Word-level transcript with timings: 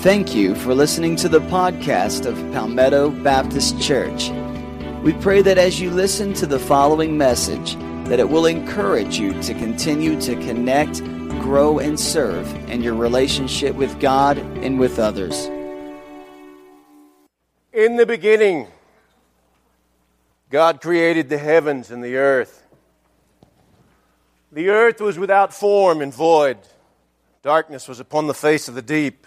Thank 0.00 0.34
you 0.34 0.54
for 0.54 0.74
listening 0.74 1.14
to 1.16 1.28
the 1.28 1.42
podcast 1.42 2.24
of 2.24 2.34
Palmetto 2.54 3.10
Baptist 3.10 3.78
Church. 3.82 4.30
We 5.02 5.12
pray 5.12 5.42
that 5.42 5.58
as 5.58 5.78
you 5.78 5.90
listen 5.90 6.32
to 6.34 6.46
the 6.46 6.58
following 6.58 7.18
message, 7.18 7.74
that 8.08 8.18
it 8.18 8.30
will 8.30 8.46
encourage 8.46 9.18
you 9.18 9.38
to 9.42 9.52
continue 9.52 10.18
to 10.22 10.36
connect, 10.36 11.04
grow, 11.42 11.78
and 11.78 12.00
serve 12.00 12.50
in 12.70 12.82
your 12.82 12.94
relationship 12.94 13.76
with 13.76 14.00
God 14.00 14.38
and 14.38 14.80
with 14.80 14.98
others. 14.98 15.44
In 17.70 17.96
the 17.96 18.06
beginning, 18.06 18.68
God 20.48 20.80
created 20.80 21.28
the 21.28 21.36
heavens 21.36 21.90
and 21.90 22.02
the 22.02 22.16
earth. 22.16 22.62
The 24.50 24.70
earth 24.70 25.02
was 25.02 25.18
without 25.18 25.52
form 25.52 26.00
and 26.00 26.14
void. 26.14 26.56
Darkness 27.42 27.86
was 27.86 28.00
upon 28.00 28.28
the 28.28 28.34
face 28.34 28.66
of 28.66 28.74
the 28.74 28.80
deep. 28.80 29.26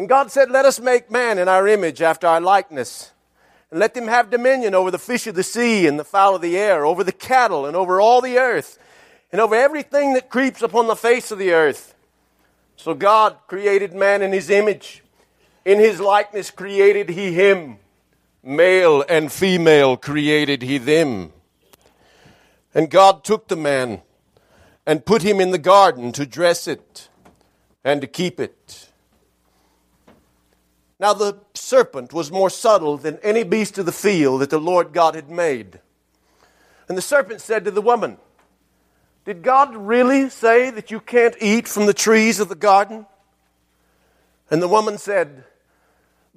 And 0.00 0.08
God 0.08 0.30
said, 0.30 0.50
Let 0.50 0.64
us 0.64 0.80
make 0.80 1.10
man 1.10 1.36
in 1.36 1.46
our 1.46 1.68
image 1.68 2.00
after 2.00 2.26
our 2.26 2.40
likeness. 2.40 3.12
And 3.70 3.78
let 3.78 3.92
them 3.92 4.06
have 4.06 4.30
dominion 4.30 4.74
over 4.74 4.90
the 4.90 4.98
fish 4.98 5.26
of 5.26 5.34
the 5.34 5.42
sea 5.42 5.86
and 5.86 5.98
the 5.98 6.06
fowl 6.06 6.34
of 6.34 6.40
the 6.40 6.56
air, 6.56 6.86
over 6.86 7.04
the 7.04 7.12
cattle 7.12 7.66
and 7.66 7.76
over 7.76 8.00
all 8.00 8.22
the 8.22 8.38
earth, 8.38 8.78
and 9.30 9.42
over 9.42 9.54
everything 9.54 10.14
that 10.14 10.30
creeps 10.30 10.62
upon 10.62 10.86
the 10.86 10.96
face 10.96 11.30
of 11.30 11.38
the 11.38 11.52
earth. 11.52 11.94
So 12.76 12.94
God 12.94 13.36
created 13.46 13.92
man 13.92 14.22
in 14.22 14.32
his 14.32 14.48
image. 14.48 15.02
In 15.66 15.78
his 15.78 16.00
likeness 16.00 16.50
created 16.50 17.10
he 17.10 17.34
him. 17.34 17.76
Male 18.42 19.04
and 19.06 19.30
female 19.30 19.98
created 19.98 20.62
he 20.62 20.78
them. 20.78 21.30
And 22.72 22.90
God 22.90 23.22
took 23.22 23.48
the 23.48 23.54
man 23.56 24.00
and 24.86 25.04
put 25.04 25.20
him 25.20 25.42
in 25.42 25.50
the 25.50 25.58
garden 25.58 26.10
to 26.12 26.24
dress 26.24 26.66
it 26.66 27.10
and 27.84 28.00
to 28.00 28.06
keep 28.06 28.40
it. 28.40 28.89
Now 31.00 31.14
the 31.14 31.38
serpent 31.54 32.12
was 32.12 32.30
more 32.30 32.50
subtle 32.50 32.98
than 32.98 33.18
any 33.22 33.42
beast 33.42 33.78
of 33.78 33.86
the 33.86 33.92
field 33.92 34.42
that 34.42 34.50
the 34.50 34.60
Lord 34.60 34.92
God 34.92 35.14
had 35.14 35.30
made. 35.30 35.80
And 36.88 36.98
the 36.98 37.02
serpent 37.02 37.40
said 37.40 37.64
to 37.64 37.70
the 37.70 37.80
woman, 37.80 38.18
Did 39.24 39.42
God 39.42 39.74
really 39.74 40.28
say 40.28 40.68
that 40.68 40.90
you 40.90 41.00
can't 41.00 41.34
eat 41.40 41.66
from 41.66 41.86
the 41.86 41.94
trees 41.94 42.38
of 42.38 42.50
the 42.50 42.54
garden? 42.54 43.06
And 44.50 44.60
the 44.60 44.68
woman 44.68 44.98
said, 44.98 45.44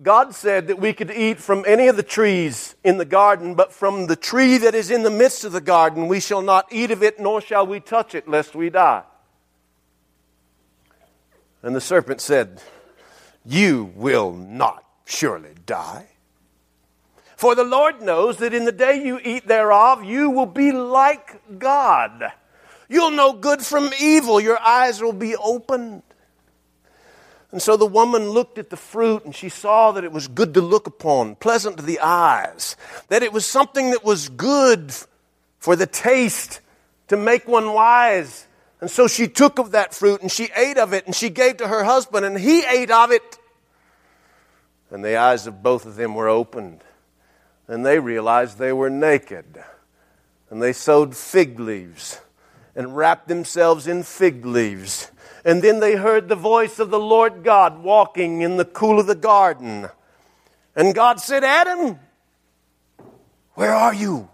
God 0.02 0.34
said 0.34 0.68
that 0.68 0.80
we 0.80 0.94
could 0.94 1.12
eat 1.12 1.40
from 1.40 1.66
any 1.68 1.88
of 1.88 1.98
the 1.98 2.04
trees 2.04 2.76
in 2.86 2.98
the 2.98 3.06
garden, 3.06 3.56
but 3.56 3.74
from 3.74 4.08
the 4.08 4.16
tree 4.16 4.58
that 4.58 4.74
is 4.74 4.90
in 4.90 5.04
the 5.04 5.12
midst 5.12 5.44
of 5.44 5.52
the 5.52 5.62
garden 5.62 6.08
we 6.08 6.22
shall 6.22 6.42
not 6.42 6.72
eat 6.72 6.90
of 6.90 7.04
it, 7.04 7.20
nor 7.20 7.42
shall 7.42 7.68
we 7.68 7.82
touch 7.82 8.16
it, 8.16 8.30
lest 8.30 8.56
we 8.56 8.70
die. 8.70 9.04
And 11.62 11.76
the 11.76 11.82
serpent 11.82 12.22
said, 12.22 12.62
you 13.46 13.92
will 13.96 14.34
not 14.34 14.84
surely 15.06 15.54
die. 15.66 16.08
For 17.36 17.56
the 17.56 17.64
Lord 17.64 18.02
knows 18.02 18.38
that 18.38 18.54
in 18.54 18.66
the 18.66 18.72
day 18.72 19.04
you 19.04 19.20
eat 19.24 19.48
thereof, 19.48 20.04
you 20.04 20.30
will 20.30 20.46
be 20.46 20.72
like 20.72 21.60
God. 21.60 22.32
You'll 22.88 23.12
know 23.12 23.34
good 23.34 23.62
from 23.62 23.92
evil. 24.00 24.40
Your 24.40 24.60
eyes 24.62 25.02
will 25.02 25.14
be 25.14 25.36
opened. 25.36 26.04
And 27.52 27.62
so 27.62 27.78
the 27.78 27.86
woman 27.86 28.30
looked 28.30 28.58
at 28.58 28.70
the 28.70 28.78
fruit 28.78 29.26
and 29.26 29.36
she 29.36 29.50
saw 29.50 29.92
that 29.92 30.04
it 30.04 30.12
was 30.12 30.28
good 30.28 30.54
to 30.56 30.62
look 30.62 30.88
upon, 30.88 31.36
pleasant 31.36 31.78
to 31.78 31.84
the 31.84 32.00
eyes, 32.00 32.76
that 33.10 33.24
it 33.24 33.32
was 33.32 33.46
something 33.46 33.92
that 33.92 34.04
was 34.04 34.30
good 34.30 34.94
for 35.60 35.76
the 35.76 35.86
taste 35.86 36.62
to 37.10 37.18
make 37.18 37.48
one 37.48 37.74
wise. 37.74 38.48
And 38.84 38.92
so 38.92 39.08
she 39.08 39.30
took 39.30 39.60
of 39.60 39.72
that 39.72 39.94
fruit 39.94 40.22
and 40.22 40.30
she 40.30 40.50
ate 40.58 40.78
of 40.78 40.92
it 40.92 41.06
and 41.06 41.16
she 41.16 41.30
gave 41.30 41.56
to 41.56 41.70
her 41.70 41.86
husband 41.86 42.26
and 42.26 42.38
he 42.38 42.66
ate 42.66 42.92
of 42.92 43.12
it. 43.12 43.38
And 44.90 45.06
the 45.06 45.16
eyes 45.16 45.48
of 45.48 45.64
both 45.64 45.86
of 45.86 45.96
them 45.96 46.16
were 46.16 46.28
opened. 46.28 46.82
And 47.70 47.86
they 47.86 48.00
realized 48.00 48.58
they 48.58 48.74
were 48.74 48.90
naked. 48.90 49.64
And 50.50 50.62
they 50.62 50.74
sewed 50.74 51.16
fig 51.16 51.62
leaves 51.62 52.20
and 52.76 52.98
wrapped 52.98 53.30
themselves 53.30 53.88
in 53.88 54.04
fig 54.04 54.46
leaves. 54.46 55.12
And 55.46 55.62
then 55.62 55.80
they 55.80 55.96
heard 55.96 56.28
the 56.28 56.36
voice 56.36 56.78
of 56.78 56.90
the 56.90 57.00
Lord 57.00 57.46
God 57.46 57.84
walking 57.84 58.42
in 58.42 58.58
the 58.58 58.66
cool 58.66 59.00
of 59.00 59.08
the 59.08 59.16
garden. 59.16 59.88
And 60.76 60.94
God 60.94 61.22
said, 61.22 61.46
Adam, 61.46 62.00
where 63.54 63.74
are 63.74 63.94
you? 63.94 64.28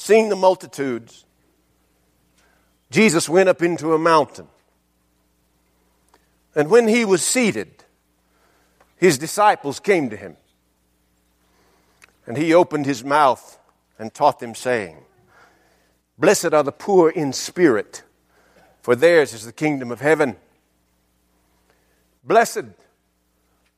Seeing 0.00 0.28
the 0.28 0.36
multitudes, 0.36 1.24
Jesus 2.90 3.28
went 3.28 3.48
up 3.48 3.62
into 3.62 3.94
a 3.94 3.98
mountain. 3.98 4.48
And 6.54 6.70
when 6.70 6.86
he 6.86 7.04
was 7.04 7.24
seated, 7.24 7.84
his 8.96 9.18
disciples 9.18 9.80
came 9.80 10.10
to 10.10 10.16
him. 10.16 10.36
And 12.26 12.36
he 12.36 12.54
opened 12.54 12.86
his 12.86 13.04
mouth 13.04 13.58
and 13.98 14.14
taught 14.14 14.38
them, 14.38 14.54
saying, 14.54 14.96
Blessed 16.16 16.54
are 16.54 16.62
the 16.62 16.72
poor 16.72 17.10
in 17.10 17.32
spirit, 17.32 18.02
for 18.80 18.94
theirs 18.94 19.32
is 19.32 19.44
the 19.44 19.52
kingdom 19.52 19.90
of 19.90 20.00
heaven. 20.00 20.36
Blessed 22.22 22.64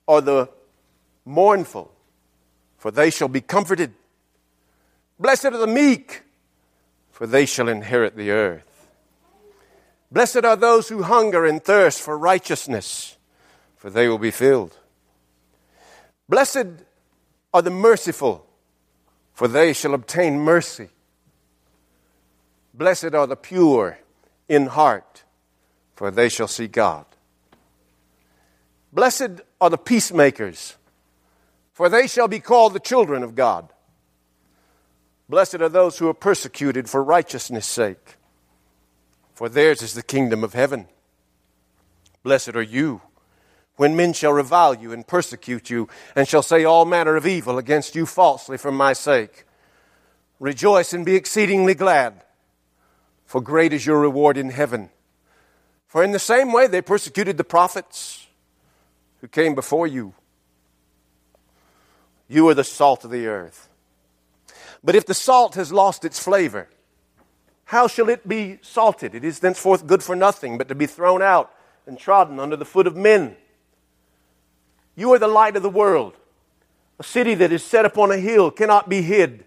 are 0.06 0.21
the 0.21 0.49
mournful, 1.25 1.93
for 2.78 2.91
they 2.91 3.10
shall 3.10 3.28
be 3.28 3.41
comforted. 3.41 3.94
Blessed 5.19 5.47
are 5.47 5.59
the 5.59 5.66
meek, 5.66 6.22
for 7.10 7.27
they 7.27 7.47
shall 7.47 7.69
inherit 7.69 8.16
the 8.16 8.31
earth. 8.31 8.88
Blessed 10.12 10.44
are 10.44 10.56
those 10.56 10.88
who 10.88 11.03
hunger 11.03 11.47
and 11.47 11.62
thirst 11.62 12.00
for 12.00 12.16
righteousness, 12.16 13.16
for 13.76 13.91
they 13.91 14.09
will 14.09 14.19
be 14.19 14.31
filled. 14.31 14.76
Blessed 16.28 16.66
are 17.53 17.62
the 17.62 17.71
merciful, 17.71 18.47
for 19.32 19.49
they 19.49 19.72
shall 19.72 19.94
obtain 19.94 20.38
mercy. 20.38 20.91
Blessed 22.75 23.15
are 23.15 23.26
the 23.26 23.37
pure 23.37 23.99
in 24.49 24.66
heart, 24.66 25.25
for 25.94 26.10
they 26.10 26.28
shall 26.28 26.49
see 26.49 26.66
God. 26.66 27.06
Blessed 28.93 29.41
are 29.60 29.71
the 29.71 29.78
peacemakers, 29.78 30.76
for 31.72 31.88
they 31.88 32.06
shall 32.06 32.28
be 32.28 32.41
called 32.41 32.75
the 32.75 32.81
children 32.81 33.22
of 33.22 33.34
God. 33.34 33.71
Blessed 35.28 35.56
are 35.56 35.69
those 35.69 35.98
who 35.98 36.09
are 36.09 36.14
persecuted 36.14 36.88
for 36.88 37.03
righteousness' 37.03 37.66
sake, 37.66 38.16
for 39.34 39.48
theirs 39.48 39.82
is 39.82 39.94
the 39.94 40.03
kingdom 40.03 40.44
of 40.44 40.54
heaven. 40.54 40.87
Blessed 42.22 42.54
are 42.54 42.62
you 42.62 43.00
when 43.76 43.97
men 43.97 44.12
shall 44.12 44.32
revile 44.32 44.75
you 44.75 44.92
and 44.92 45.06
persecute 45.06 45.69
you, 45.69 45.88
and 46.14 46.26
shall 46.26 46.42
say 46.42 46.64
all 46.64 46.84
manner 46.84 47.16
of 47.16 47.26
evil 47.26 47.59
against 47.59 47.94
you 47.94 48.06
falsely 48.06 48.56
for 48.56 48.72
my 48.72 48.92
sake. 48.92 49.44
Rejoice 50.41 50.92
and 50.92 51.04
be 51.04 51.14
exceedingly 51.14 51.75
glad, 51.75 52.25
for 53.26 53.41
great 53.41 53.72
is 53.72 53.84
your 53.84 54.00
reward 54.00 54.37
in 54.37 54.50
heaven. 54.50 54.91
For 55.87 56.03
in 56.03 56.12
the 56.12 56.19
same 56.19 56.53
way 56.53 56.66
they 56.66 56.82
persecuted 56.82 57.37
the 57.37 57.44
prophets 57.44 58.26
who 59.20 59.29
came 59.29 59.55
before 59.55 59.87
you. 59.87 60.14
You 62.29 62.49
are 62.49 62.55
the 62.55 62.64
salt 62.64 63.05
of 63.05 63.11
the 63.11 63.26
earth. 63.26 63.69
But 64.82 64.94
if 64.94 65.06
the 65.06 65.14
salt 65.14 65.55
has 65.55 65.73
lost 65.73 66.05
its 66.05 66.19
flavor, 66.19 66.69
how 67.67 67.88
shall 67.88 68.08
it 68.08 68.28
be 68.28 68.58
salted? 68.62 69.14
It 69.14 69.25
is 69.25 69.40
thenceforth 69.40 69.87
good 69.87 70.02
for 70.02 70.14
nothing 70.14 70.56
but 70.56 70.69
to 70.69 70.75
be 70.75 70.87
thrown 70.87 71.23
out 71.23 71.52
and 71.87 71.99
trodden 71.99 72.38
under 72.38 72.56
the 72.56 72.64
foot 72.64 72.87
of 72.87 72.96
men. 72.96 73.37
You 74.94 75.12
are 75.12 75.19
the 75.19 75.28
light 75.28 75.56
of 75.56 75.62
the 75.62 75.70
world. 75.70 76.14
A 76.99 77.02
city 77.02 77.34
that 77.34 77.52
is 77.52 77.62
set 77.62 77.84
upon 77.84 78.11
a 78.11 78.19
hill 78.19 78.50
cannot 78.50 78.88
be 78.88 79.02
hid. 79.02 79.44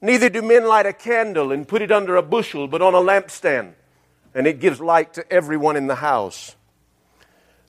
Neither 0.00 0.28
do 0.28 0.42
men 0.42 0.66
light 0.66 0.86
a 0.86 0.92
candle 0.92 1.50
and 1.50 1.66
put 1.66 1.82
it 1.82 1.90
under 1.90 2.16
a 2.16 2.22
bushel, 2.22 2.68
but 2.68 2.82
on 2.82 2.94
a 2.94 2.98
lampstand, 2.98 3.72
and 4.34 4.46
it 4.46 4.60
gives 4.60 4.80
light 4.80 5.14
to 5.14 5.32
everyone 5.32 5.76
in 5.76 5.88
the 5.88 5.96
house. 5.96 6.56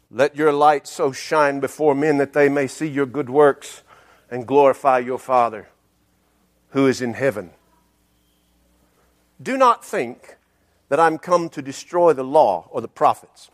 Let 0.10 0.36
your 0.36 0.52
light 0.52 0.88
so 0.88 1.12
shine 1.12 1.60
before 1.60 1.96
men 1.96 2.18
that 2.18 2.34
they 2.34 2.50
may 2.50 2.68
see 2.68 2.88
your 2.88 3.06
good 3.06 3.30
works 3.30 3.84
and 4.30 4.46
glorify 4.46 5.00
your 5.00 5.18
Father 5.18 5.68
who 6.72 6.88
is 6.88 7.02
in 7.02 7.14
heaven. 7.14 7.52
Do 9.42 9.58
not 9.58 9.86
think 9.86 10.38
that 10.90 11.00
I'm 11.00 11.18
come 11.18 11.50
to 11.50 11.62
destroy 11.62 12.14
the 12.14 12.24
law 12.24 12.68
or 12.70 12.82
the 12.82 12.88
prophets. 12.88 13.50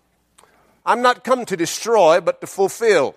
I'm 0.86 1.02
not 1.02 1.24
come 1.24 1.46
to 1.46 1.58
destroy, 1.58 2.22
but 2.22 2.42
to 2.42 2.48
fulfill. 2.48 3.16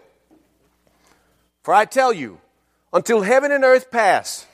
For 1.62 1.72
I 1.72 1.84
tell 1.84 2.12
you, 2.12 2.40
until 2.92 3.22
heaven 3.22 3.52
and 3.52 3.64
earth 3.64 3.90
pass, 3.90 4.46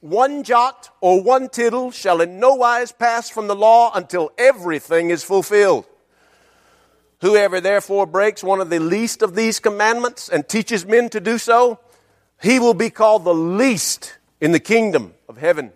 one 0.00 0.42
jot 0.42 0.90
or 1.00 1.22
one 1.22 1.48
tittle 1.48 1.90
shall 1.90 2.20
in 2.20 2.40
no 2.40 2.54
wise 2.54 2.90
pass 2.90 3.28
from 3.28 3.46
the 3.46 3.54
law 3.54 3.92
until 3.94 4.32
everything 4.38 5.10
is 5.10 5.22
fulfilled. 5.22 5.86
Whoever 7.20 7.60
therefore 7.60 8.06
breaks 8.06 8.42
one 8.42 8.60
of 8.60 8.70
the 8.70 8.80
least 8.80 9.22
of 9.22 9.34
these 9.34 9.60
commandments 9.60 10.28
and 10.28 10.48
teaches 10.48 10.84
men 10.84 11.08
to 11.10 11.20
do 11.20 11.38
so, 11.38 11.78
he 12.42 12.58
will 12.58 12.74
be 12.74 12.90
called 12.90 13.22
the 13.22 13.34
least 13.34 14.18
in 14.42 14.50
the 14.50 14.60
kingdom 14.60 15.14
of 15.28 15.38
heaven. 15.38 15.70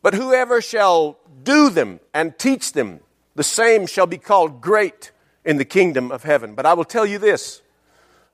But 0.00 0.14
whoever 0.14 0.62
shall 0.62 1.18
do 1.42 1.68
them 1.68 2.00
and 2.14 2.36
teach 2.38 2.72
them, 2.72 3.00
the 3.34 3.44
same 3.44 3.86
shall 3.86 4.06
be 4.06 4.16
called 4.16 4.62
great 4.62 5.12
in 5.44 5.58
the 5.58 5.66
kingdom 5.66 6.10
of 6.10 6.22
heaven. 6.24 6.54
But 6.54 6.64
I 6.64 6.72
will 6.72 6.86
tell 6.86 7.04
you 7.04 7.18
this 7.18 7.60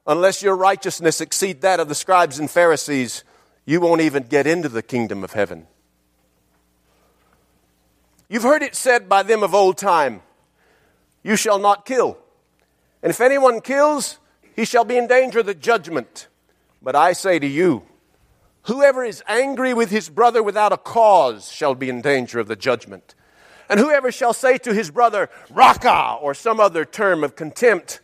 unless 0.07 0.43
your 0.43 0.55
righteousness 0.55 1.21
exceed 1.21 1.61
that 1.63 1.81
of 1.81 1.89
the 1.89 1.95
scribes 1.97 2.39
and 2.39 2.49
Pharisees, 2.49 3.25
you 3.65 3.81
won't 3.81 4.01
even 4.01 4.23
get 4.23 4.47
into 4.47 4.69
the 4.69 4.83
kingdom 4.83 5.25
of 5.25 5.33
heaven. 5.33 5.67
You've 8.29 8.45
heard 8.45 8.63
it 8.63 8.77
said 8.77 9.09
by 9.09 9.25
them 9.25 9.43
of 9.43 9.55
old 9.55 9.77
time, 9.77 10.23
You 11.25 11.35
shall 11.35 11.59
not 11.59 11.85
kill. 11.85 12.17
And 13.03 13.11
if 13.11 13.21
anyone 13.21 13.61
kills, 13.61 14.21
he 14.55 14.65
shall 14.65 14.85
be 14.85 14.97
in 14.97 15.09
danger 15.09 15.41
of 15.41 15.47
the 15.47 15.55
judgment. 15.55 16.29
But 16.81 16.95
I 16.95 17.13
say 17.13 17.41
to 17.41 17.47
you, 17.47 17.83
Whoever 18.67 19.05
is 19.05 19.23
angry 19.29 19.73
with 19.73 19.91
his 19.91 20.09
brother 20.09 20.43
without 20.43 20.73
a 20.73 20.77
cause 20.77 21.53
shall 21.53 21.77
be 21.77 21.89
in 21.89 22.01
danger 22.01 22.41
of 22.41 22.49
the 22.49 22.57
judgment. 22.57 23.15
And 23.69 23.79
whoever 23.79 24.11
shall 24.11 24.33
say 24.33 24.59
to 24.59 24.75
his 24.75 24.91
brother, 24.91 25.31
Raca, 25.51 26.19
or 26.21 26.35
some 26.35 26.59
other 26.59 26.85
term 26.85 27.23
of 27.23 27.37
contempt, 27.37 28.01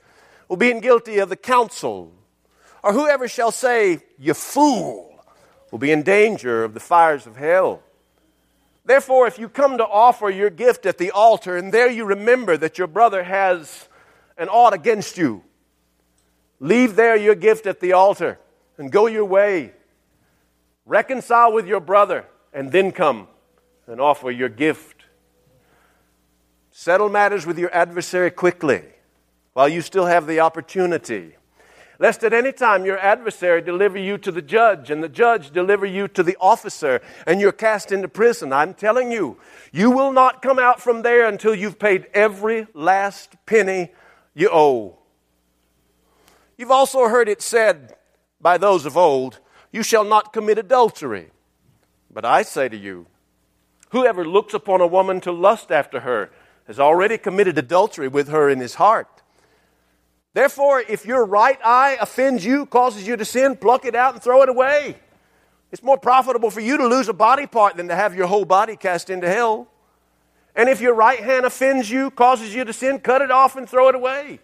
will 0.48 0.56
be 0.56 0.70
in 0.70 0.80
guilty 0.80 1.18
of 1.18 1.28
the 1.28 1.36
council. 1.36 2.12
Or 2.82 2.92
whoever 2.92 3.26
shall 3.26 3.50
say, 3.50 3.98
You 4.18 4.34
fool, 4.34 5.24
will 5.72 5.80
be 5.80 5.90
in 5.90 6.02
danger 6.02 6.62
of 6.62 6.74
the 6.74 6.80
fires 6.80 7.26
of 7.26 7.36
hell. 7.36 7.82
Therefore, 8.84 9.26
if 9.26 9.38
you 9.38 9.48
come 9.48 9.78
to 9.78 9.86
offer 9.86 10.30
your 10.30 10.50
gift 10.50 10.86
at 10.86 10.98
the 10.98 11.10
altar, 11.10 11.56
and 11.56 11.72
there 11.72 11.90
you 11.90 12.04
remember 12.04 12.56
that 12.56 12.78
your 12.78 12.88
brother 12.88 13.24
has 13.24 13.88
an 14.38 14.48
ought 14.48 14.74
against 14.74 15.18
you, 15.18 15.42
leave 16.60 16.94
there 16.94 17.16
your 17.16 17.34
gift 17.34 17.66
at 17.66 17.80
the 17.80 17.92
altar 17.92 18.38
and 18.78 18.92
go 18.92 19.06
your 19.06 19.24
way. 19.24 19.72
Reconcile 20.84 21.52
with 21.52 21.66
your 21.66 21.80
brother, 21.80 22.26
and 22.52 22.72
then 22.72 22.92
come 22.92 23.28
and 23.86 24.00
offer 24.00 24.30
your 24.30 24.48
gift. 24.48 25.04
Settle 26.70 27.08
matters 27.08 27.46
with 27.46 27.58
your 27.58 27.74
adversary 27.74 28.30
quickly 28.30 28.82
while 29.52 29.68
you 29.68 29.82
still 29.82 30.06
have 30.06 30.26
the 30.26 30.40
opportunity 30.40 31.36
lest 32.02 32.24
at 32.24 32.32
any 32.32 32.50
time 32.50 32.84
your 32.84 32.98
adversary 32.98 33.62
deliver 33.62 33.96
you 33.96 34.18
to 34.18 34.32
the 34.32 34.42
judge, 34.42 34.90
and 34.90 35.04
the 35.04 35.08
judge 35.08 35.52
deliver 35.52 35.86
you 35.86 36.08
to 36.08 36.24
the 36.24 36.36
officer, 36.40 37.00
and 37.28 37.40
you're 37.40 37.52
cast 37.52 37.92
into 37.92 38.08
prison. 38.08 38.52
I'm 38.52 38.74
telling 38.74 39.12
you, 39.12 39.38
you 39.70 39.88
will 39.88 40.10
not 40.10 40.42
come 40.42 40.58
out 40.58 40.80
from 40.80 41.02
there 41.02 41.28
until 41.28 41.54
you've 41.54 41.78
paid 41.78 42.08
every 42.12 42.66
last 42.74 43.36
penny 43.46 43.92
you 44.34 44.50
owe. 44.50 44.98
You've 46.58 46.72
also 46.72 47.06
heard 47.06 47.28
it 47.28 47.40
said 47.40 47.94
by 48.40 48.58
those 48.58 48.84
of 48.84 48.96
old, 48.96 49.38
You 49.72 49.82
shall 49.82 50.04
not 50.04 50.32
commit 50.32 50.58
adultery. 50.58 51.30
But 52.12 52.24
I 52.26 52.42
say 52.42 52.68
to 52.68 52.76
you, 52.76 53.06
whoever 53.90 54.24
looks 54.24 54.54
upon 54.54 54.82
a 54.82 54.86
woman 54.86 55.20
to 55.22 55.32
lust 55.32 55.72
after 55.72 56.00
her 56.00 56.30
has 56.66 56.78
already 56.78 57.18
committed 57.18 57.56
adultery 57.58 58.06
with 58.06 58.28
her 58.28 58.48
in 58.48 58.60
his 58.60 58.74
heart. 58.74 59.08
Therefore, 60.34 60.80
if 60.80 61.04
your 61.04 61.24
right 61.24 61.58
eye 61.64 61.96
offends 62.00 62.44
you, 62.44 62.66
causes 62.66 63.06
you 63.06 63.16
to 63.16 63.24
sin, 63.24 63.56
pluck 63.56 63.84
it 63.84 63.94
out 63.94 64.14
and 64.14 64.22
throw 64.22 64.42
it 64.42 64.48
away. 64.48 64.96
It's 65.70 65.82
more 65.82 65.98
profitable 65.98 66.50
for 66.50 66.60
you 66.60 66.76
to 66.76 66.86
lose 66.86 67.08
a 67.08 67.14
body 67.14 67.46
part 67.46 67.76
than 67.76 67.88
to 67.88 67.94
have 67.94 68.14
your 68.14 68.26
whole 68.26 68.44
body 68.44 68.76
cast 68.76 69.08
into 69.08 69.28
hell. 69.28 69.68
And 70.54 70.68
if 70.68 70.82
your 70.82 70.94
right 70.94 71.20
hand 71.20 71.46
offends 71.46 71.90
you, 71.90 72.10
causes 72.10 72.54
you 72.54 72.64
to 72.64 72.72
sin, 72.74 72.98
cut 72.98 73.22
it 73.22 73.30
off 73.30 73.56
and 73.56 73.68
throw 73.68 73.88
it 73.88 73.94
away. 73.94 74.40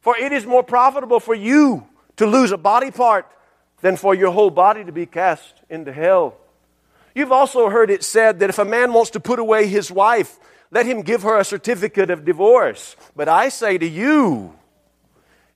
For 0.00 0.16
it 0.16 0.32
is 0.32 0.44
more 0.44 0.64
profitable 0.64 1.20
for 1.20 1.34
you 1.34 1.86
to 2.16 2.26
lose 2.26 2.50
a 2.50 2.58
body 2.58 2.90
part 2.90 3.26
than 3.80 3.96
for 3.96 4.14
your 4.14 4.30
whole 4.30 4.50
body 4.50 4.84
to 4.84 4.92
be 4.92 5.06
cast 5.06 5.54
into 5.68 5.92
hell. 5.92 6.36
You've 7.14 7.32
also 7.32 7.68
heard 7.68 7.90
it 7.90 8.02
said 8.02 8.40
that 8.40 8.50
if 8.50 8.58
a 8.58 8.64
man 8.64 8.92
wants 8.92 9.10
to 9.10 9.20
put 9.20 9.38
away 9.38 9.66
his 9.66 9.90
wife, 9.90 10.38
let 10.70 10.86
him 10.86 11.02
give 11.02 11.22
her 11.22 11.38
a 11.38 11.44
certificate 11.44 12.10
of 12.10 12.24
divorce. 12.24 12.96
But 13.14 13.28
I 13.28 13.48
say 13.48 13.78
to 13.78 13.86
you, 13.86 14.54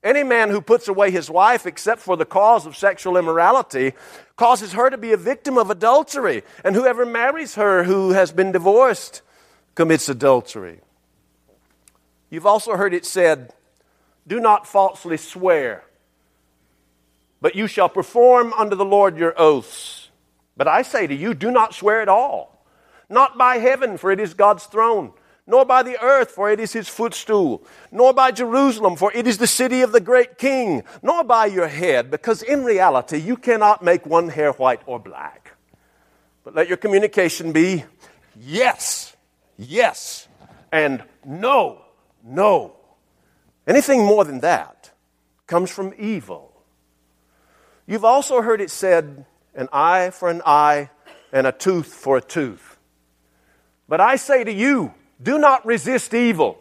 any 0.03 0.23
man 0.23 0.51
who 0.51 0.61
puts 0.61 0.87
away 0.87 1.11
his 1.11 1.29
wife 1.29 1.67
except 1.67 2.01
for 2.01 2.17
the 2.17 2.25
cause 2.25 2.67
of 2.67 2.77
sexual 2.77 3.17
immorality 3.17 3.95
causes 4.37 4.73
her 4.75 4.89
to 4.91 4.97
be 4.97 5.13
a 5.13 5.17
victim 5.17 5.59
of 5.59 5.71
adultery, 5.71 6.45
and 6.65 6.77
whoever 6.77 7.05
marries 7.05 7.57
her 7.57 7.83
who 7.83 8.11
has 8.11 8.31
been 8.31 8.53
divorced 8.53 9.23
commits 9.75 10.09
adultery. 10.09 10.81
You've 12.31 12.47
also 12.47 12.77
heard 12.77 12.95
it 12.95 13.05
said, 13.05 13.53
Do 14.27 14.39
not 14.39 14.69
falsely 14.69 15.17
swear, 15.17 15.83
but 17.41 17.55
you 17.55 17.67
shall 17.67 17.89
perform 17.89 18.53
unto 18.55 18.77
the 18.77 18.85
Lord 18.85 19.17
your 19.17 19.35
oaths. 19.37 20.11
But 20.57 20.69
I 20.69 20.83
say 20.83 21.07
to 21.07 21.15
you, 21.15 21.35
do 21.35 21.51
not 21.51 21.75
swear 21.75 22.03
at 22.03 22.09
all, 22.09 22.65
not 23.09 23.39
by 23.39 23.59
heaven, 23.59 23.97
for 23.97 24.11
it 24.11 24.21
is 24.21 24.35
God's 24.35 24.65
throne 24.65 25.13
nor 25.49 25.65
by 25.65 25.83
the 25.83 26.01
earth, 26.01 26.31
for 26.31 26.51
it 26.51 26.61
is 26.61 26.75
his 26.75 26.89
footstool, 26.89 27.65
nor 27.91 28.13
by 28.13 28.31
Jerusalem, 28.31 28.97
for 28.97 29.11
it 29.15 29.27
is 29.27 29.39
the 29.39 29.47
city 29.47 29.81
of 29.81 29.93
the 29.93 30.01
great 30.01 30.37
king, 30.37 30.85
nor 31.03 31.25
by 31.25 31.47
your 31.47 31.69
head, 31.69 32.11
because 32.11 32.43
in 32.43 32.65
reality 32.65 33.17
you 33.17 33.35
cannot 33.35 33.83
make 33.83 34.05
one 34.05 34.29
hair 34.29 34.53
white 34.53 34.83
or 34.85 35.01
black. 35.01 35.55
But 36.45 36.55
let 36.55 36.69
your 36.69 36.77
communication 36.77 37.53
be 37.53 37.85
yes, 38.39 39.17
yes, 39.57 40.29
and 40.71 41.03
no, 41.25 41.81
no. 42.23 42.77
Anything 43.67 44.05
more 44.05 44.25
than 44.25 44.41
that 44.41 44.91
comes 45.47 45.71
from 45.71 45.95
evil. 45.99 46.48
You've 47.89 48.05
also 48.05 48.43
heard 48.43 48.61
it 48.61 48.71
said, 48.71 49.25
an 49.55 49.71
eye 49.73 50.11
for 50.11 50.29
an 50.29 50.43
eye 50.45 50.91
and 51.33 51.47
a 51.47 51.53
tooth 51.53 51.87
for 51.87 52.19
a 52.19 52.21
tooth. 52.21 52.77
But 53.89 53.99
I 54.03 54.17
say 54.17 54.45
to 54.45 54.53
you, 54.53 54.93
do 55.23 55.39
not 55.39 55.65
resist 55.65 56.13
evil. 56.13 56.59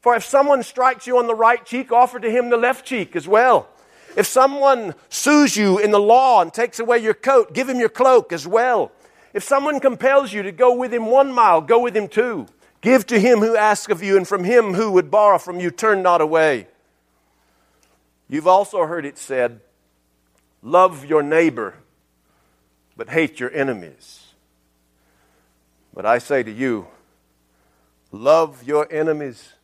For 0.00 0.16
if 0.16 0.24
someone 0.24 0.64
strikes 0.64 1.06
you 1.06 1.18
on 1.18 1.28
the 1.28 1.34
right 1.34 1.64
cheek, 1.64 1.92
offer 1.92 2.18
to 2.18 2.28
him 2.28 2.50
the 2.50 2.56
left 2.56 2.84
cheek 2.84 3.14
as 3.14 3.28
well. 3.28 3.68
If 4.16 4.26
someone 4.26 4.96
sues 5.08 5.56
you 5.56 5.78
in 5.78 5.92
the 5.92 6.00
law 6.00 6.42
and 6.42 6.52
takes 6.52 6.80
away 6.80 6.98
your 6.98 7.14
coat, 7.14 7.54
give 7.54 7.68
him 7.68 7.78
your 7.78 7.88
cloak 7.88 8.32
as 8.32 8.44
well. 8.44 8.90
If 9.32 9.44
someone 9.44 9.78
compels 9.78 10.32
you 10.32 10.42
to 10.42 10.52
go 10.52 10.74
with 10.74 10.92
him 10.92 11.06
one 11.06 11.32
mile, 11.32 11.60
go 11.60 11.78
with 11.78 11.96
him 11.96 12.08
two. 12.08 12.46
Give 12.80 13.06
to 13.06 13.20
him 13.20 13.38
who 13.38 13.56
asks 13.56 13.92
of 13.92 14.02
you, 14.02 14.16
and 14.16 14.26
from 14.26 14.42
him 14.42 14.74
who 14.74 14.90
would 14.90 15.08
borrow 15.08 15.38
from 15.38 15.60
you, 15.60 15.70
turn 15.70 16.02
not 16.02 16.20
away. 16.20 16.66
You've 18.28 18.48
also 18.48 18.86
heard 18.86 19.06
it 19.06 19.18
said, 19.18 19.60
Love 20.64 21.04
your 21.04 21.22
neighbor, 21.22 21.74
but 22.96 23.10
hate 23.10 23.38
your 23.38 23.52
enemies. 23.52 24.24
But 25.94 26.04
I 26.04 26.18
say 26.18 26.42
to 26.42 26.50
you, 26.50 26.88
Love 28.14 28.62
your 28.62 28.86
enemies. 28.92 29.54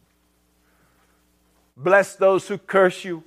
Bless 1.76 2.16
those 2.16 2.48
who 2.48 2.58
curse 2.58 3.04
you. 3.04 3.22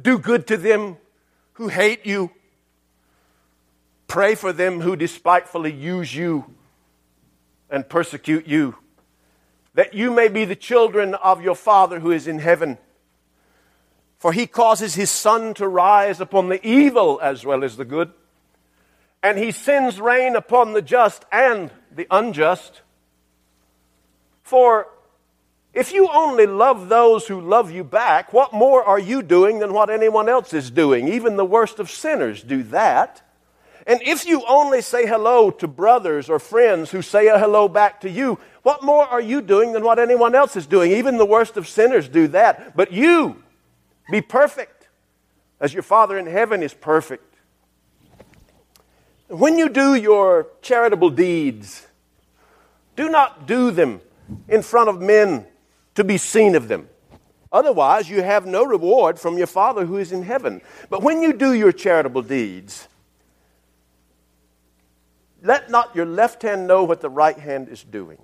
Do 0.00 0.20
good 0.20 0.46
to 0.46 0.56
them 0.56 0.98
who 1.54 1.66
hate 1.66 2.06
you. 2.06 2.30
Pray 4.06 4.36
for 4.36 4.52
them 4.52 4.82
who 4.82 4.94
despitefully 4.94 5.72
use 5.72 6.14
you 6.14 6.44
and 7.68 7.88
persecute 7.88 8.46
you, 8.46 8.76
that 9.74 9.94
you 9.94 10.12
may 10.12 10.28
be 10.28 10.44
the 10.44 10.54
children 10.54 11.14
of 11.14 11.42
your 11.42 11.56
Father 11.56 11.98
who 11.98 12.12
is 12.12 12.28
in 12.28 12.38
heaven. 12.38 12.78
For 14.18 14.32
he 14.32 14.46
causes 14.46 14.94
his 14.94 15.10
sun 15.10 15.54
to 15.54 15.68
rise 15.68 16.20
upon 16.20 16.48
the 16.48 16.66
evil 16.66 17.20
as 17.22 17.44
well 17.44 17.62
as 17.62 17.76
the 17.76 17.84
good, 17.84 18.12
and 19.22 19.38
he 19.38 19.50
sends 19.50 20.00
rain 20.00 20.36
upon 20.36 20.72
the 20.72 20.82
just 20.82 21.24
and 21.30 21.70
the 21.94 22.06
unjust. 22.10 22.82
For 24.42 24.88
if 25.74 25.92
you 25.92 26.08
only 26.10 26.46
love 26.46 26.88
those 26.88 27.26
who 27.26 27.40
love 27.40 27.70
you 27.70 27.84
back, 27.84 28.32
what 28.32 28.54
more 28.54 28.82
are 28.82 28.98
you 28.98 29.22
doing 29.22 29.58
than 29.58 29.74
what 29.74 29.90
anyone 29.90 30.28
else 30.28 30.54
is 30.54 30.70
doing? 30.70 31.08
Even 31.08 31.36
the 31.36 31.44
worst 31.44 31.78
of 31.78 31.90
sinners 31.90 32.42
do 32.42 32.62
that. 32.64 33.22
And 33.86 34.00
if 34.02 34.26
you 34.26 34.42
only 34.48 34.80
say 34.80 35.06
hello 35.06 35.50
to 35.50 35.68
brothers 35.68 36.30
or 36.30 36.38
friends 36.38 36.90
who 36.90 37.02
say 37.02 37.28
a 37.28 37.38
hello 37.38 37.68
back 37.68 38.00
to 38.00 38.10
you, 38.10 38.38
what 38.62 38.82
more 38.82 39.04
are 39.04 39.20
you 39.20 39.42
doing 39.42 39.72
than 39.72 39.84
what 39.84 39.98
anyone 39.98 40.34
else 40.34 40.56
is 40.56 40.66
doing? 40.66 40.92
Even 40.92 41.18
the 41.18 41.26
worst 41.26 41.56
of 41.56 41.68
sinners 41.68 42.08
do 42.08 42.26
that. 42.28 42.74
But 42.74 42.92
you, 42.92 43.42
be 44.10 44.20
perfect 44.20 44.88
as 45.60 45.72
your 45.72 45.82
Father 45.82 46.18
in 46.18 46.26
heaven 46.26 46.62
is 46.62 46.74
perfect. 46.74 47.34
When 49.28 49.58
you 49.58 49.68
do 49.68 49.94
your 49.94 50.48
charitable 50.62 51.10
deeds, 51.10 51.86
do 52.94 53.08
not 53.08 53.46
do 53.46 53.70
them 53.70 54.00
in 54.48 54.62
front 54.62 54.88
of 54.88 55.00
men 55.00 55.46
to 55.94 56.04
be 56.04 56.18
seen 56.18 56.54
of 56.54 56.68
them. 56.68 56.88
Otherwise, 57.50 58.08
you 58.08 58.22
have 58.22 58.46
no 58.46 58.64
reward 58.64 59.18
from 59.18 59.38
your 59.38 59.46
Father 59.46 59.86
who 59.86 59.96
is 59.96 60.12
in 60.12 60.22
heaven. 60.22 60.60
But 60.90 61.02
when 61.02 61.22
you 61.22 61.32
do 61.32 61.52
your 61.52 61.72
charitable 61.72 62.22
deeds, 62.22 62.86
let 65.42 65.70
not 65.70 65.94
your 65.94 66.06
left 66.06 66.42
hand 66.42 66.66
know 66.66 66.84
what 66.84 67.00
the 67.00 67.10
right 67.10 67.38
hand 67.38 67.68
is 67.68 67.82
doing, 67.82 68.18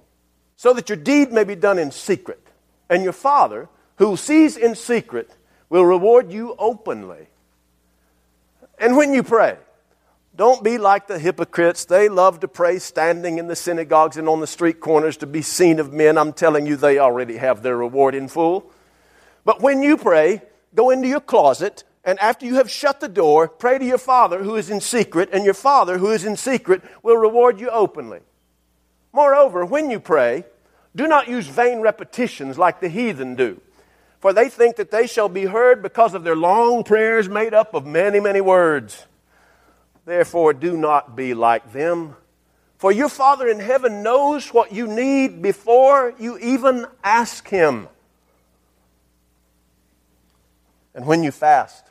so 0.57 0.73
that 0.75 0.89
your 0.89 0.97
deed 0.97 1.33
may 1.33 1.45
be 1.45 1.55
done 1.55 1.79
in 1.79 1.91
secret. 1.91 2.47
And 2.91 3.03
your 3.03 3.13
Father, 3.13 3.69
who 3.97 4.17
sees 4.17 4.57
in 4.57 4.75
secret, 4.75 5.31
will 5.73 5.87
reward 5.87 6.31
you 6.31 6.55
openly. 6.59 7.29
And 8.79 8.95
when 8.95 9.15
you 9.15 9.23
pray, 9.23 9.57
don't 10.37 10.63
be 10.63 10.77
like 10.77 11.07
the 11.07 11.19
hypocrites. 11.19 11.87
They 11.87 12.11
love 12.11 12.41
to 12.41 12.49
pray 12.49 12.79
standing 12.79 13.39
in 13.39 13.47
the 13.47 13.57
synagogues 13.57 14.19
and 14.19 14.29
on 14.29 14.41
the 14.41 14.47
street 14.47 14.81
corners 14.81 15.17
to 15.17 15.27
be 15.27 15.41
seen 15.41 15.81
of 15.81 15.91
men. 15.91 16.19
I'm 16.19 16.35
telling 16.35 16.67
you, 16.67 16.77
they 16.77 16.99
already 16.99 17.39
have 17.39 17.63
their 17.63 17.75
reward 17.75 18.15
in 18.15 18.29
full. 18.29 18.71
But 19.47 19.63
when 19.63 19.83
you 19.83 19.97
pray, 19.97 20.43
go 20.75 20.91
into 20.91 21.09
your 21.09 21.21
closet, 21.21 21.85
and 22.05 22.19
after 22.19 22.45
you 22.45 22.57
have 22.57 22.71
shut 22.71 23.01
the 23.01 23.09
door, 23.09 23.49
pray 23.49 23.79
to 23.79 23.85
your 23.85 23.97
Father 23.97 24.43
who 24.43 24.57
is 24.57 24.69
in 24.69 24.83
secret, 24.83 25.31
and 25.33 25.43
your 25.43 25.55
Father 25.55 25.97
who 25.97 26.11
is 26.11 26.27
in 26.27 26.37
secret 26.37 26.83
will 27.03 27.17
reward 27.17 27.59
you 27.59 27.71
openly. 27.71 28.21
Moreover, 29.11 29.65
when 29.65 29.89
you 29.89 30.01
pray, 30.01 30.45
do 30.95 31.09
not 31.09 31.29
use 31.29 31.47
vain 31.47 31.81
repetitions 31.81 32.59
like 32.59 32.81
the 32.81 32.91
heathen 32.91 33.37
do, 33.37 33.59
for 34.23 34.33
they 34.33 34.49
think 34.49 34.77
that 34.77 34.93
they 34.93 35.09
shall 35.09 35.29
be 35.29 35.47
heard 35.47 35.83
because 35.83 36.15
of 36.15 36.23
their 36.23 36.37
long 36.37 36.85
prayers 36.85 37.29
made 37.29 37.53
up 37.53 37.75
of 37.75 37.85
many, 37.85 38.21
many 38.21 38.41
words. 38.41 39.05
Therefore, 40.05 40.55
do 40.55 40.77
not 40.77 41.17
be 41.17 41.35
like 41.35 41.73
them. 41.73 42.15
For 42.79 42.93
your 42.93 43.09
Father 43.09 43.49
in 43.49 43.59
heaven 43.59 44.05
knows 44.05 44.55
what 44.55 44.71
you 44.71 44.87
need 44.87 45.43
before 45.43 46.15
you 46.21 46.39
even 46.39 46.87
ask 47.03 47.49
Him. 47.49 47.89
And 50.95 51.05
when 51.05 51.25
you 51.25 51.33
fast, 51.33 51.85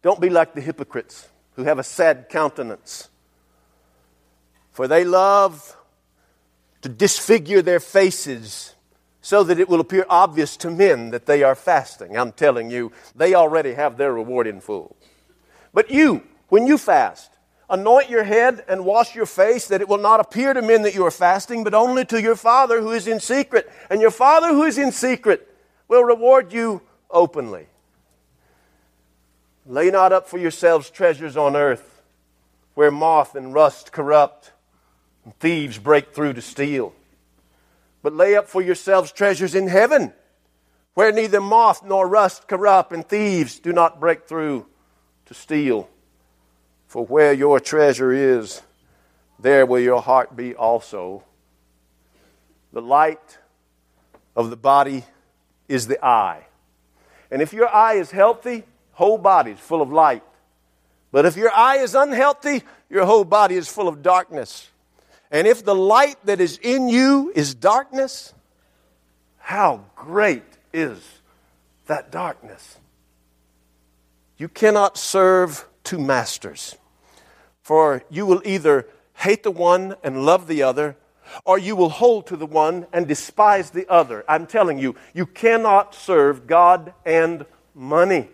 don't 0.00 0.20
be 0.20 0.30
like 0.30 0.54
the 0.54 0.60
hypocrites 0.60 1.28
who 1.56 1.64
have 1.64 1.80
a 1.80 1.84
sad 1.84 2.28
countenance, 2.28 3.08
for 4.70 4.86
they 4.86 5.02
love 5.02 5.76
to 6.82 6.88
disfigure 6.88 7.62
their 7.62 7.80
faces 7.80 8.75
so 9.26 9.42
that 9.42 9.58
it 9.58 9.68
will 9.68 9.80
appear 9.80 10.06
obvious 10.08 10.56
to 10.56 10.70
men 10.70 11.10
that 11.10 11.26
they 11.26 11.42
are 11.42 11.56
fasting. 11.56 12.16
I'm 12.16 12.30
telling 12.30 12.70
you, 12.70 12.92
they 13.16 13.34
already 13.34 13.72
have 13.72 13.96
their 13.96 14.12
reward 14.12 14.46
in 14.46 14.60
full. 14.60 14.94
But 15.74 15.90
you, 15.90 16.22
when 16.48 16.68
you 16.68 16.78
fast, 16.78 17.32
anoint 17.68 18.08
your 18.08 18.22
head 18.22 18.64
and 18.68 18.84
wash 18.84 19.16
your 19.16 19.26
face 19.26 19.66
that 19.66 19.80
it 19.80 19.88
will 19.88 19.98
not 19.98 20.20
appear 20.20 20.54
to 20.54 20.62
men 20.62 20.82
that 20.82 20.94
you 20.94 21.04
are 21.04 21.10
fasting, 21.10 21.64
but 21.64 21.74
only 21.74 22.04
to 22.04 22.22
your 22.22 22.36
Father 22.36 22.80
who 22.80 22.92
is 22.92 23.08
in 23.08 23.18
secret. 23.18 23.68
And 23.90 24.00
your 24.00 24.12
Father 24.12 24.50
who 24.50 24.62
is 24.62 24.78
in 24.78 24.92
secret 24.92 25.52
will 25.88 26.04
reward 26.04 26.52
you 26.52 26.80
openly. 27.10 27.66
Lay 29.66 29.90
not 29.90 30.12
up 30.12 30.28
for 30.28 30.38
yourselves 30.38 30.88
treasures 30.88 31.36
on 31.36 31.56
earth 31.56 32.00
where 32.74 32.92
moth 32.92 33.34
and 33.34 33.52
rust 33.52 33.90
corrupt 33.90 34.52
and 35.24 35.36
thieves 35.40 35.78
break 35.78 36.14
through 36.14 36.34
to 36.34 36.42
steal. 36.42 36.94
But 38.06 38.14
lay 38.14 38.36
up 38.36 38.46
for 38.46 38.62
yourselves 38.62 39.10
treasures 39.10 39.56
in 39.56 39.66
heaven 39.66 40.12
where 40.94 41.10
neither 41.10 41.40
moth 41.40 41.82
nor 41.82 42.06
rust 42.06 42.46
corrupt 42.46 42.92
and 42.92 43.04
thieves 43.04 43.58
do 43.58 43.72
not 43.72 43.98
break 43.98 44.28
through 44.28 44.64
to 45.24 45.34
steal. 45.34 45.90
For 46.86 47.04
where 47.04 47.32
your 47.32 47.58
treasure 47.58 48.12
is, 48.12 48.62
there 49.40 49.66
will 49.66 49.80
your 49.80 50.00
heart 50.00 50.36
be 50.36 50.54
also. 50.54 51.24
The 52.72 52.80
light 52.80 53.38
of 54.36 54.50
the 54.50 54.56
body 54.56 55.04
is 55.66 55.88
the 55.88 55.98
eye. 56.06 56.46
And 57.28 57.42
if 57.42 57.52
your 57.52 57.68
eye 57.68 57.94
is 57.94 58.12
healthy, 58.12 58.62
whole 58.92 59.18
body 59.18 59.50
is 59.50 59.58
full 59.58 59.82
of 59.82 59.90
light. 59.90 60.22
But 61.10 61.26
if 61.26 61.36
your 61.36 61.52
eye 61.52 61.78
is 61.78 61.96
unhealthy, 61.96 62.62
your 62.88 63.04
whole 63.04 63.24
body 63.24 63.56
is 63.56 63.66
full 63.66 63.88
of 63.88 64.00
darkness. 64.00 64.70
And 65.30 65.46
if 65.46 65.64
the 65.64 65.74
light 65.74 66.16
that 66.24 66.40
is 66.40 66.58
in 66.58 66.88
you 66.88 67.32
is 67.34 67.54
darkness, 67.54 68.32
how 69.38 69.84
great 69.94 70.44
is 70.72 70.98
that 71.86 72.10
darkness? 72.10 72.78
You 74.38 74.48
cannot 74.48 74.98
serve 74.98 75.66
two 75.82 75.98
masters, 75.98 76.76
for 77.62 78.02
you 78.10 78.26
will 78.26 78.42
either 78.44 78.86
hate 79.14 79.42
the 79.42 79.50
one 79.50 79.96
and 80.02 80.26
love 80.26 80.46
the 80.46 80.62
other, 80.62 80.96
or 81.44 81.58
you 81.58 81.74
will 81.74 81.88
hold 81.88 82.26
to 82.26 82.36
the 82.36 82.46
one 82.46 82.86
and 82.92 83.08
despise 83.08 83.70
the 83.70 83.88
other. 83.88 84.24
I'm 84.28 84.46
telling 84.46 84.78
you, 84.78 84.94
you 85.14 85.26
cannot 85.26 85.94
serve 85.94 86.46
God 86.46 86.92
and 87.04 87.46
money. 87.74 88.28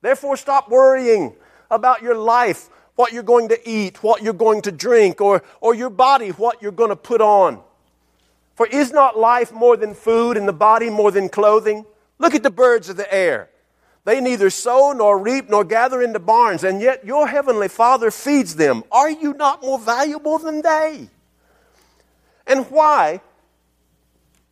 Therefore, 0.00 0.36
stop 0.36 0.68
worrying 0.70 1.34
about 1.70 2.02
your 2.02 2.16
life, 2.16 2.68
what 2.96 3.12
you're 3.12 3.22
going 3.22 3.48
to 3.48 3.68
eat, 3.68 4.02
what 4.02 4.22
you're 4.22 4.32
going 4.32 4.62
to 4.62 4.72
drink, 4.72 5.20
or, 5.20 5.42
or 5.60 5.74
your 5.74 5.90
body, 5.90 6.30
what 6.30 6.60
you're 6.62 6.72
going 6.72 6.90
to 6.90 6.96
put 6.96 7.20
on. 7.20 7.60
For 8.54 8.66
is 8.66 8.92
not 8.92 9.18
life 9.18 9.52
more 9.52 9.76
than 9.76 9.94
food 9.94 10.36
and 10.36 10.46
the 10.46 10.52
body 10.52 10.90
more 10.90 11.10
than 11.10 11.28
clothing? 11.28 11.86
Look 12.18 12.34
at 12.34 12.42
the 12.42 12.50
birds 12.50 12.88
of 12.88 12.96
the 12.96 13.12
air. 13.12 13.48
They 14.04 14.20
neither 14.20 14.50
sow 14.50 14.92
nor 14.92 15.18
reap 15.18 15.48
nor 15.48 15.64
gather 15.64 16.02
into 16.02 16.18
barns, 16.18 16.64
and 16.64 16.80
yet 16.80 17.04
your 17.04 17.28
heavenly 17.28 17.68
Father 17.68 18.10
feeds 18.10 18.56
them. 18.56 18.82
Are 18.90 19.10
you 19.10 19.34
not 19.34 19.62
more 19.62 19.78
valuable 19.78 20.38
than 20.38 20.62
they? 20.62 21.08
And 22.46 22.70
why 22.70 23.20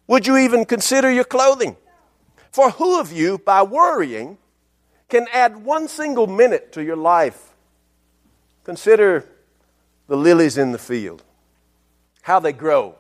would 0.07 0.27
you 0.27 0.37
even 0.37 0.65
consider 0.65 1.11
your 1.11 1.25
clothing? 1.25 1.77
For 2.51 2.71
who 2.71 3.01
of 3.01 3.13
you, 3.13 3.39
by 3.39 3.63
worrying, 3.63 4.39
can 5.09 5.27
add 5.33 5.65
one 5.65 5.89
single 5.89 6.27
minute 6.27 6.73
to 6.73 6.83
your 6.83 6.97
life? 6.97 7.48
Consider 8.69 9.25
the 10.09 10.17
lilies 10.19 10.59
in 10.59 10.73
the 10.73 10.79
field, 10.79 11.25
how 12.21 12.39
they 12.39 12.53
grow. 12.53 12.97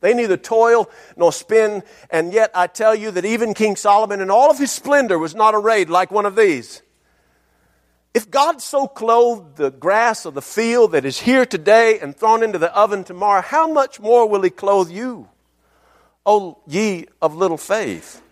They 0.00 0.14
neither 0.14 0.38
toil 0.38 0.88
nor 1.14 1.30
spin, 1.30 1.82
and 2.08 2.32
yet 2.32 2.50
I 2.54 2.68
tell 2.68 2.94
you 2.94 3.10
that 3.10 3.26
even 3.26 3.52
King 3.52 3.76
Solomon 3.76 4.22
in 4.22 4.30
all 4.30 4.50
of 4.50 4.58
his 4.58 4.72
splendor 4.72 5.18
was 5.18 5.34
not 5.34 5.54
arrayed 5.54 5.90
like 5.90 6.10
one 6.10 6.24
of 6.24 6.36
these. 6.36 6.80
If 8.14 8.30
God 8.30 8.62
so 8.62 8.86
clothed 8.88 9.56
the 9.56 9.70
grass 9.70 10.24
of 10.24 10.32
the 10.32 10.40
field 10.40 10.92
that 10.92 11.04
is 11.04 11.20
here 11.20 11.44
today 11.44 12.00
and 12.00 12.16
thrown 12.16 12.42
into 12.42 12.56
the 12.56 12.74
oven 12.74 13.04
tomorrow, 13.04 13.42
how 13.42 13.70
much 13.70 14.00
more 14.00 14.26
will 14.26 14.40
He 14.40 14.48
clothe 14.48 14.90
you, 14.90 15.28
O 16.24 16.56
ye 16.66 17.08
of 17.20 17.36
little 17.36 17.58
faith? 17.58 18.22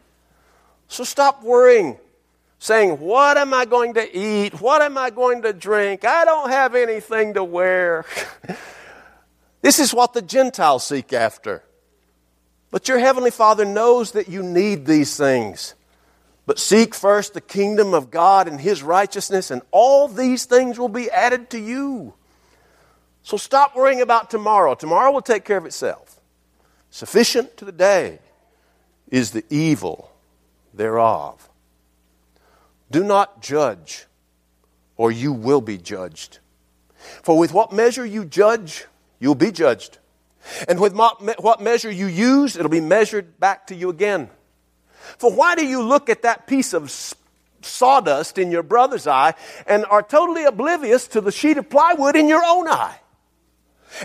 So 0.89 1.05
stop 1.05 1.43
worrying, 1.43 1.99
saying, 2.59 3.01
What 3.01 3.37
am 3.37 3.55
I 3.55 3.65
going 3.65 3.95
to 3.95 4.17
eat? 4.19 4.61
What 4.61 4.83
am 4.83 4.99
I 4.99 5.11
going 5.11 5.43
to 5.43 5.53
drink? 5.53 6.05
I 6.05 6.25
don't 6.25 6.51
have 6.51 6.75
anything 6.75 7.35
to 7.35 7.45
wear. 7.45 8.05
this 9.63 9.79
is 9.79 9.95
what 9.95 10.13
the 10.13 10.23
Gentiles 10.23 10.87
seek 10.87 11.13
after. 11.13 11.63
But 12.71 12.89
your 12.89 12.99
Heavenly 12.99 13.31
Father 13.31 13.65
knows 13.65 14.13
that 14.13 14.29
you 14.29 14.43
need 14.43 14.85
these 14.85 15.17
things. 15.17 15.75
But 16.47 16.59
seek 16.59 16.95
first 16.95 17.35
the 17.35 17.41
kingdom 17.41 17.95
of 17.95 18.11
God 18.11 18.49
and 18.49 18.61
His 18.61 18.83
righteousness, 18.83 19.51
and 19.51 19.63
all 19.71 20.09
these 20.09 20.45
things 20.47 20.79
will 20.79 20.89
be 20.89 21.11
added 21.11 21.51
to 21.51 21.59
you. 21.59 22.15
So 23.23 23.37
stop 23.37 23.77
worrying 23.77 24.01
about 24.01 24.31
tomorrow. 24.31 24.75
Tomorrow 24.75 25.13
will 25.13 25.21
take 25.21 25.45
care 25.45 25.59
of 25.59 25.67
itself. 25.67 26.21
Sufficient 26.91 27.57
to 27.59 27.67
the 27.67 27.73
day 27.73 28.21
is 29.11 29.33
the 29.33 29.45
evil 29.51 30.11
thereof. 30.73 31.48
Do 32.91 33.05
not 33.05 33.43
judge, 33.43 34.07
or 34.97 35.11
you 35.11 35.33
will 35.33 35.61
be 35.61 35.79
judged. 35.79 36.39
For 37.23 37.39
with 37.39 37.53
what 37.53 37.73
measure 37.73 38.05
you 38.05 38.25
judge, 38.25 38.87
you'll 39.19 39.35
be 39.35 39.53
judged. 39.53 39.99
And 40.69 40.81
with 40.81 40.95
what 40.95 41.61
measure 41.61 41.91
you 41.91 42.07
use, 42.07 42.57
it'll 42.57 42.71
be 42.71 42.81
measured 42.81 43.39
back 43.39 43.67
to 43.69 43.75
you 43.75 43.91
again. 43.91 44.31
For 45.19 45.33
why 45.33 45.55
do 45.55 45.67
you 45.67 45.83
look 45.83 46.09
at 46.09 46.23
that 46.23 46.47
piece 46.47 46.73
of 46.73 46.93
sawdust 47.63 48.39
in 48.39 48.51
your 48.51 48.63
brother's 48.63 49.07
eye 49.07 49.35
and 49.67 49.85
are 49.87 50.03
totally 50.03 50.45
oblivious 50.45 51.09
to 51.09 51.21
the 51.21 51.33
sheet 51.33 51.59
of 51.59 51.69
plywood 51.69 52.17
in 52.17 52.29
your 52.29 52.43
own 52.45 52.69
eye? 52.69 52.99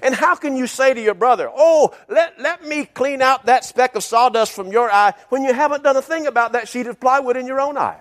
And 0.02 0.16
how 0.16 0.36
can 0.36 0.56
you 0.56 0.66
say 0.66 0.94
to 0.94 1.02
your 1.02 1.14
brother, 1.14 1.52
Oh, 1.54 1.94
let, 2.08 2.40
let 2.40 2.66
me 2.66 2.86
clean 2.86 3.22
out 3.22 3.46
that 3.46 3.66
speck 3.66 3.96
of 3.96 4.04
sawdust 4.04 4.54
from 4.54 4.72
your 4.72 4.90
eye 4.92 5.14
when 5.30 5.44
you 5.44 5.54
haven't 5.54 5.84
done 5.84 5.98
a 5.98 6.02
thing 6.02 6.26
about 6.26 6.54
that 6.54 6.68
sheet 6.68 6.88
of 6.88 7.00
plywood 7.00 7.38
in 7.38 7.46
your 7.46 7.60
own 7.60 7.78
eye? 7.78 8.00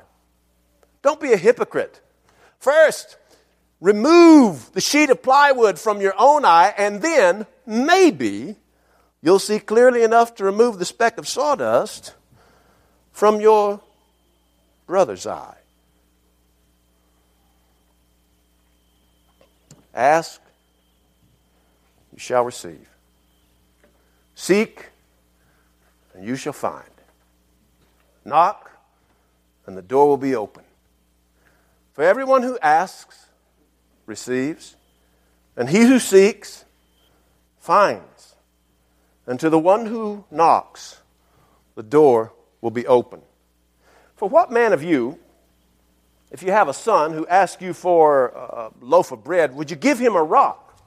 Don't 1.02 1.20
be 1.20 1.32
a 1.32 1.36
hypocrite. 1.36 2.00
First, 2.58 3.16
remove 3.80 4.72
the 4.72 4.80
sheet 4.80 5.10
of 5.10 5.22
plywood 5.22 5.78
from 5.78 6.00
your 6.00 6.14
own 6.16 6.44
eye, 6.44 6.72
and 6.78 7.02
then 7.02 7.46
maybe 7.66 8.56
you'll 9.20 9.40
see 9.40 9.58
clearly 9.58 10.04
enough 10.04 10.36
to 10.36 10.44
remove 10.44 10.78
the 10.78 10.84
speck 10.84 11.18
of 11.18 11.28
sawdust 11.28 12.14
from 13.10 13.40
your 13.40 13.80
brother's 14.86 15.26
eye. 15.26 15.56
Ask, 19.94 20.40
you 22.12 22.18
shall 22.18 22.44
receive. 22.44 22.88
Seek, 24.34 24.86
and 26.14 26.24
you 26.24 26.36
shall 26.36 26.52
find. 26.52 26.84
Knock, 28.24 28.70
and 29.66 29.76
the 29.76 29.82
door 29.82 30.08
will 30.08 30.16
be 30.16 30.34
open. 30.34 30.64
For 31.92 32.02
everyone 32.02 32.42
who 32.42 32.58
asks 32.60 33.26
receives, 34.06 34.76
and 35.56 35.68
he 35.68 35.80
who 35.80 35.98
seeks 35.98 36.64
finds. 37.58 38.34
And 39.26 39.38
to 39.40 39.50
the 39.50 39.58
one 39.58 39.86
who 39.86 40.24
knocks, 40.30 41.00
the 41.74 41.82
door 41.82 42.32
will 42.60 42.70
be 42.70 42.86
open. 42.86 43.20
For 44.16 44.28
what 44.28 44.50
man 44.50 44.72
of 44.72 44.82
you, 44.82 45.18
if 46.30 46.42
you 46.42 46.50
have 46.50 46.68
a 46.68 46.74
son 46.74 47.12
who 47.12 47.26
asks 47.26 47.60
you 47.60 47.74
for 47.74 48.28
a 48.28 48.70
loaf 48.80 49.12
of 49.12 49.22
bread, 49.22 49.54
would 49.54 49.70
you 49.70 49.76
give 49.76 49.98
him 49.98 50.16
a 50.16 50.22
rock? 50.22 50.80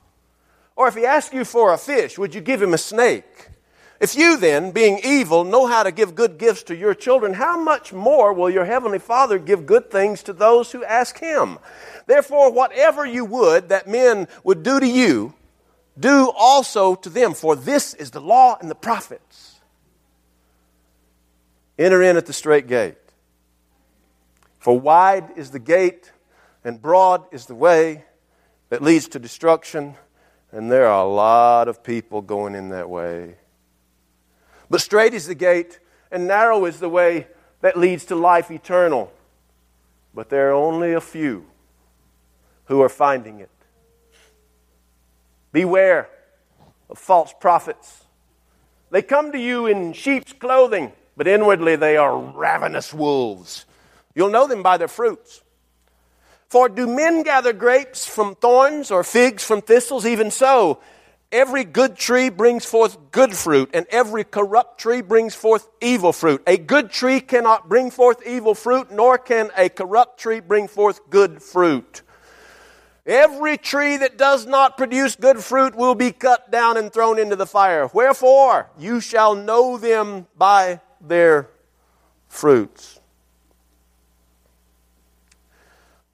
Or 0.75 0.87
if 0.87 0.95
he 0.95 1.05
asks 1.05 1.33
you 1.33 1.45
for 1.45 1.71
a 1.71 1.77
fish, 1.77 2.17
would 2.17 2.33
you 2.33 2.41
give 2.41 2.61
him 2.61 2.73
a 2.73 2.77
snake? 2.77 3.49
If 3.99 4.15
you 4.15 4.37
then, 4.37 4.71
being 4.71 4.99
evil, 5.03 5.45
know 5.45 5.67
how 5.67 5.83
to 5.83 5.91
give 5.91 6.15
good 6.15 6.37
gifts 6.37 6.63
to 6.63 6.75
your 6.75 6.93
children, 6.93 7.33
how 7.33 7.57
much 7.57 7.93
more 7.93 8.33
will 8.33 8.49
your 8.49 8.65
heavenly 8.65 8.99
Father 8.99 9.39
give 9.39 9.65
good 9.65 9.89
things 9.89 10.21
to 10.23 10.33
those 10.33 10.71
who 10.71 10.83
ask 10.83 11.17
him? 11.19 11.59
Therefore, 12.05 12.51
whatever 12.51 13.05
you 13.05 13.23
would 13.23 13.69
that 13.69 13.87
men 13.87 14.27
would 14.43 14.63
do 14.63 14.79
to 14.79 14.87
you, 14.87 15.33
do 15.97 16.31
also 16.37 16.95
to 16.95 17.09
them, 17.09 17.33
for 17.33 17.55
this 17.55 17.93
is 17.93 18.11
the 18.11 18.19
law 18.19 18.57
and 18.59 18.69
the 18.69 18.75
prophets. 18.75 19.61
Enter 21.79 22.01
in 22.01 22.17
at 22.17 22.25
the 22.25 22.33
straight 22.33 22.67
gate. 22.67 22.97
For 24.59 24.77
wide 24.77 25.31
is 25.37 25.51
the 25.51 25.59
gate, 25.59 26.11
and 26.63 26.81
broad 26.81 27.23
is 27.31 27.45
the 27.45 27.55
way 27.55 28.03
that 28.69 28.81
leads 28.81 29.07
to 29.09 29.19
destruction, 29.19 29.95
and 30.51 30.69
there 30.69 30.87
are 30.87 31.05
a 31.05 31.09
lot 31.09 31.67
of 31.69 31.81
people 31.83 32.21
going 32.21 32.55
in 32.55 32.69
that 32.69 32.89
way. 32.89 33.35
But 34.69 34.81
straight 34.81 35.13
is 35.13 35.27
the 35.27 35.35
gate, 35.35 35.79
and 36.11 36.27
narrow 36.27 36.65
is 36.65 36.79
the 36.79 36.89
way 36.89 37.27
that 37.61 37.77
leads 37.77 38.05
to 38.05 38.15
life 38.15 38.51
eternal. 38.51 39.11
But 40.13 40.29
there 40.29 40.49
are 40.49 40.53
only 40.53 40.93
a 40.93 41.01
few 41.01 41.45
who 42.65 42.81
are 42.81 42.89
finding 42.89 43.39
it. 43.39 43.49
Beware 45.51 46.09
of 46.89 46.97
false 46.97 47.33
prophets. 47.39 48.03
They 48.91 49.01
come 49.01 49.31
to 49.31 49.39
you 49.39 49.67
in 49.67 49.93
sheep's 49.93 50.33
clothing, 50.33 50.91
but 51.17 51.27
inwardly 51.27 51.75
they 51.75 51.97
are 51.97 52.17
ravenous 52.17 52.93
wolves. 52.93 53.65
You'll 54.13 54.29
know 54.29 54.47
them 54.47 54.63
by 54.63 54.77
their 54.77 54.87
fruits. 54.87 55.41
For 56.47 56.69
do 56.69 56.87
men 56.87 57.23
gather 57.23 57.53
grapes 57.53 58.05
from 58.05 58.35
thorns 58.35 58.91
or 58.91 59.03
figs 59.03 59.43
from 59.43 59.61
thistles? 59.61 60.05
Even 60.05 60.31
so, 60.31 60.79
every 61.31 61.63
good 61.63 61.95
tree 61.95 62.29
brings 62.29 62.65
forth 62.65 62.97
good 63.11 63.35
fruit, 63.35 63.69
and 63.73 63.85
every 63.89 64.23
corrupt 64.23 64.79
tree 64.79 65.01
brings 65.01 65.35
forth 65.35 65.67
evil 65.81 66.13
fruit. 66.13 66.41
A 66.47 66.57
good 66.57 66.91
tree 66.91 67.19
cannot 67.19 67.69
bring 67.69 67.91
forth 67.91 68.25
evil 68.25 68.55
fruit, 68.55 68.91
nor 68.91 69.17
can 69.17 69.51
a 69.57 69.69
corrupt 69.69 70.19
tree 70.19 70.39
bring 70.39 70.67
forth 70.67 71.09
good 71.09 71.41
fruit. 71.41 72.01
Every 73.05 73.57
tree 73.57 73.97
that 73.97 74.17
does 74.17 74.47
not 74.47 74.77
produce 74.77 75.15
good 75.15 75.43
fruit 75.43 75.75
will 75.75 75.93
be 75.93 76.11
cut 76.11 76.51
down 76.51 76.75
and 76.77 76.91
thrown 76.91 77.19
into 77.19 77.35
the 77.35 77.45
fire. 77.45 77.87
Wherefore, 77.93 78.69
you 78.79 78.99
shall 78.99 79.35
know 79.35 79.77
them 79.77 80.25
by 80.35 80.81
their 80.99 81.49
fruits. 82.27 82.99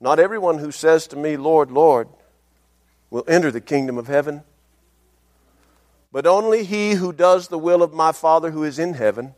Not 0.01 0.20
everyone 0.20 0.58
who 0.58 0.72
says 0.72 1.08
to 1.08 1.15
me, 1.15 1.38
Lord, 1.38 1.72
Lord, 1.72 2.10
will 3.10 3.24
enter 3.27 3.51
the 3.51 3.62
kingdom 3.62 3.98
of 3.98 4.08
heaven, 4.08 4.44
but 6.12 6.27
only 6.27 6.63
he 6.63 6.94
who 6.94 7.13
does 7.13 7.48
the 7.48 7.58
will 7.58 7.82
of 7.82 7.94
my 7.94 8.12
Father 8.12 8.51
who 8.51 8.63
is 8.63 8.80
in 8.80 8.94
heaven. 8.94 9.34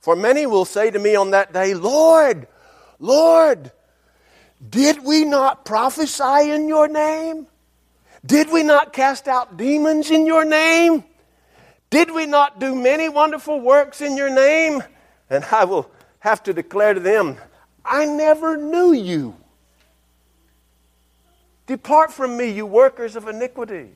For 0.00 0.14
many 0.14 0.44
will 0.44 0.66
say 0.66 0.90
to 0.90 0.98
me 0.98 1.16
on 1.16 1.30
that 1.30 1.52
day, 1.52 1.72
Lord, 1.72 2.46
Lord, 2.98 3.72
did 4.68 5.02
we 5.02 5.24
not 5.24 5.64
prophesy 5.64 6.50
in 6.50 6.68
your 6.68 6.88
name? 6.88 7.46
Did 8.24 8.50
we 8.50 8.62
not 8.62 8.92
cast 8.92 9.28
out 9.28 9.56
demons 9.56 10.10
in 10.10 10.26
your 10.26 10.44
name? 10.44 11.04
Did 11.90 12.10
we 12.10 12.26
not 12.26 12.58
do 12.58 12.74
many 12.74 13.08
wonderful 13.08 13.60
works 13.60 14.00
in 14.00 14.16
your 14.16 14.28
name? 14.28 14.82
And 15.30 15.44
I 15.50 15.64
will 15.64 15.90
have 16.20 16.42
to 16.44 16.52
declare 16.52 16.94
to 16.94 17.00
them, 17.00 17.38
I 17.84 18.04
never 18.04 18.56
knew 18.56 18.92
you. 18.92 19.36
Depart 21.66 22.12
from 22.12 22.36
me, 22.36 22.50
you 22.50 22.66
workers 22.66 23.16
of 23.16 23.26
iniquity. 23.26 23.90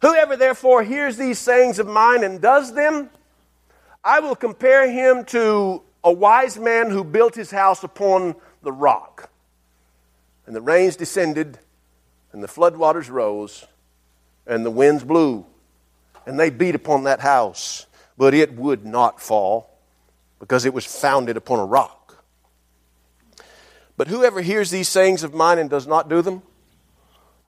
Whoever 0.00 0.36
therefore 0.36 0.82
hears 0.82 1.16
these 1.16 1.38
sayings 1.38 1.78
of 1.78 1.86
mine 1.86 2.24
and 2.24 2.40
does 2.40 2.74
them, 2.74 3.10
I 4.04 4.20
will 4.20 4.36
compare 4.36 4.90
him 4.90 5.24
to 5.26 5.82
a 6.04 6.12
wise 6.12 6.58
man 6.58 6.90
who 6.90 7.04
built 7.04 7.34
his 7.34 7.50
house 7.50 7.82
upon 7.82 8.36
the 8.62 8.72
rock. 8.72 9.30
And 10.46 10.54
the 10.54 10.60
rains 10.60 10.96
descended, 10.96 11.58
and 12.32 12.42
the 12.42 12.48
floodwaters 12.48 13.10
rose, 13.10 13.66
and 14.46 14.64
the 14.64 14.70
winds 14.70 15.04
blew, 15.04 15.44
and 16.26 16.38
they 16.38 16.50
beat 16.50 16.74
upon 16.74 17.04
that 17.04 17.20
house, 17.20 17.86
but 18.16 18.34
it 18.34 18.54
would 18.54 18.84
not 18.84 19.20
fall, 19.20 19.68
because 20.38 20.64
it 20.64 20.72
was 20.72 20.86
founded 20.86 21.36
upon 21.36 21.58
a 21.58 21.64
rock. 21.64 21.97
But 23.98 24.06
whoever 24.06 24.40
hears 24.40 24.70
these 24.70 24.88
sayings 24.88 25.24
of 25.24 25.34
mine 25.34 25.58
and 25.58 25.68
does 25.68 25.88
not 25.88 26.08
do 26.08 26.22
them, 26.22 26.42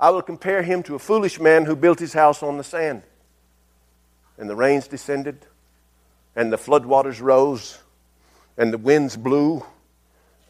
I 0.01 0.11
will 0.11 0.21
compare 0.21 0.65
him 0.65 0.83
to 0.83 0.97
a 0.97 0.99
foolish 0.99 1.39
man 1.39 1.65
who 1.65 1.77
built 1.77 2.01
his 2.01 2.13
house 2.13 2.43
on 2.43 2.59
the 2.59 2.65
sand. 2.65 3.05
And 4.37 4.51
the 4.51 4.57
rains 4.57 4.89
descended, 4.89 5.47
and 6.35 6.53
the 6.53 6.59
floodwaters 6.59 7.23
rose, 7.23 7.79
and 8.59 8.73
the 8.73 8.79
winds 8.79 9.17
blew, 9.17 9.65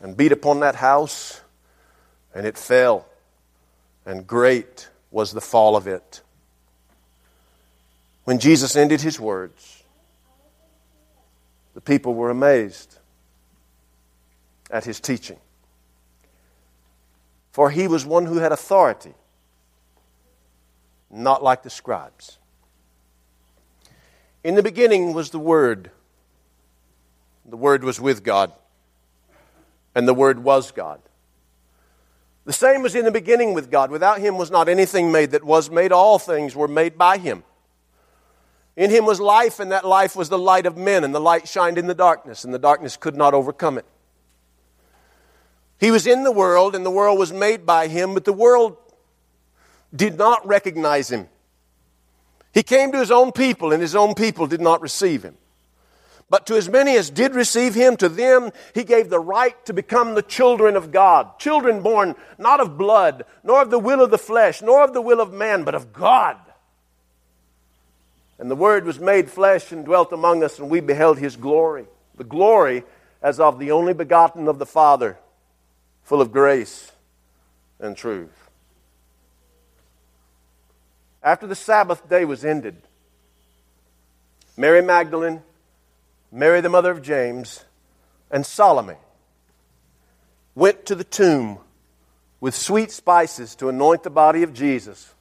and 0.01 0.17
beat 0.17 0.33
upon 0.33 0.61
that 0.61 0.77
house, 0.77 1.43
and 2.35 2.47
it 2.47 2.57
fell, 2.57 3.07
and 4.07 4.27
great 4.27 4.89
was 5.11 5.33
the 5.33 5.41
fall 5.43 5.77
of 5.77 5.87
it. 5.87 6.23
When 8.25 8.39
Jesus 8.39 8.75
ended 8.75 9.03
his 9.03 9.21
words, 9.21 9.83
the 11.75 11.83
people 11.83 12.15
were 12.15 12.31
amazed 12.31 12.97
at 14.71 14.87
his 14.87 14.99
teaching. 14.99 15.37
For 17.53 17.71
he 17.71 17.89
was 17.89 18.07
one 18.07 18.27
who 18.27 18.39
had 18.39 18.53
authority, 18.53 19.15
not 21.11 21.43
like 21.43 21.63
the 21.63 21.71
scribes. 21.71 22.39
In 24.45 24.55
the 24.55 24.63
beginning 24.63 25.13
was 25.13 25.31
the 25.31 25.39
Word. 25.39 25.91
The 27.45 27.57
Word 27.57 27.83
was 27.85 28.01
with 28.01 28.23
God 28.23 28.53
and 29.95 30.07
the 30.07 30.15
Word 30.15 30.43
was 30.43 30.71
God. 30.71 31.01
The 32.45 32.53
same 32.53 32.83
was 32.83 32.95
in 32.95 33.05
the 33.05 33.11
beginning 33.11 33.55
with 33.55 33.71
God. 33.71 33.91
Without 33.91 34.19
Him 34.19 34.39
was 34.39 34.51
not 34.51 34.69
anything 34.69 35.13
made 35.13 35.33
that 35.33 35.45
was 35.45 35.71
made. 35.71 35.93
All 35.93 36.19
things 36.19 36.57
were 36.57 36.69
made 36.69 36.97
by 36.97 37.19
Him. 37.19 37.45
In 38.77 38.91
Him 38.91 39.05
was 39.05 39.21
life, 39.21 39.61
and 39.61 39.73
that 39.73 39.85
life 39.85 40.17
was 40.17 40.29
the 40.29 40.39
light 40.39 40.65
of 40.65 40.77
men, 40.77 41.05
and 41.05 41.15
the 41.15 41.21
light 41.21 41.47
shined 41.47 41.77
in 41.77 41.87
the 41.87 41.95
darkness, 41.95 42.45
and 42.45 42.55
the 42.55 42.59
darkness 42.59 42.97
could 42.97 43.15
not 43.15 43.35
overcome 43.35 43.79
it. 43.79 43.85
He 45.81 45.90
was 45.90 46.07
in 46.07 46.23
the 46.23 46.33
world, 46.33 46.77
and 46.77 46.87
the 46.87 46.90
world 46.90 47.19
was 47.19 47.33
made 47.33 47.66
by 47.66 47.88
Him, 47.88 48.14
but 48.14 48.25
the 48.25 48.33
world 48.33 48.77
did 49.95 50.16
not 50.16 50.47
recognize 50.47 51.11
Him. 51.11 51.29
He 52.53 52.62
came 52.62 52.93
to 52.93 52.99
His 52.99 53.11
own 53.11 53.33
people, 53.33 53.73
and 53.73 53.83
His 53.83 53.97
own 53.97 54.14
people 54.14 54.47
did 54.47 54.61
not 54.61 54.83
receive 54.83 55.25
Him. 55.25 55.37
But 56.31 56.47
to 56.47 56.57
as 56.57 56.69
many 56.69 56.97
as 56.97 57.11
did 57.11 57.35
receive 57.35 57.75
him, 57.75 57.97
to 57.97 58.09
them 58.09 58.53
he 58.73 58.85
gave 58.85 59.11
the 59.11 59.19
right 59.19 59.62
to 59.66 59.73
become 59.73 60.14
the 60.14 60.23
children 60.23 60.77
of 60.77 60.93
God. 60.93 61.40
Children 61.40 61.83
born 61.83 62.14
not 62.38 62.61
of 62.61 62.79
blood, 62.79 63.25
nor 63.43 63.61
of 63.62 63.71
the 63.71 63.81
will 63.81 64.01
of 64.01 64.12
the 64.12 64.16
flesh, 64.19 64.62
nor 64.62 64.85
of 64.85 64.93
the 64.93 65.03
will 65.03 65.21
of 65.21 65.33
man, 65.33 65.64
but 65.64 65.75
of 65.75 65.93
God. 65.93 66.37
And 68.38 68.49
the 68.49 68.57
Word 68.57 68.87
was 68.87 69.01
made 69.01 69.29
flesh 69.29 69.73
and 69.73 69.85
dwelt 69.85 70.12
among 70.12 70.45
us, 70.45 70.61
and 70.61 70.71
we 70.71 70.79
beheld 70.79 71.19
his 71.19 71.35
glory. 71.35 71.87
The 72.16 72.25
glory 72.25 72.85
as 73.21 73.40
of 73.40 73.59
the 73.59 73.73
only 73.73 73.93
begotten 73.93 74.47
of 74.47 74.61
the 74.61 74.66
Father, 74.66 75.19
full 76.11 76.20
of 76.20 76.33
grace 76.33 76.90
and 77.79 77.96
truth. 77.96 78.51
After 81.23 81.46
the 81.46 81.55
Sabbath 81.55 82.09
day 82.09 82.25
was 82.25 82.44
ended, 82.44 82.75
Mary 84.57 84.83
Magdalene, 84.83 85.40
Mary, 86.33 86.61
the 86.62 86.68
mother 86.68 86.90
of 86.90 87.01
James, 87.01 87.64
and 88.29 88.44
Salome 88.44 88.96
went 90.57 90.85
to 90.87 90.96
the 90.96 91.05
tomb 91.05 91.61
with 92.40 92.57
sweet 92.57 92.90
spices 92.90 93.55
to 93.55 93.68
anoint 93.68 94.03
the 94.03 94.11
body 94.11 94.42
of 94.42 94.53
Jesus. 94.53 95.14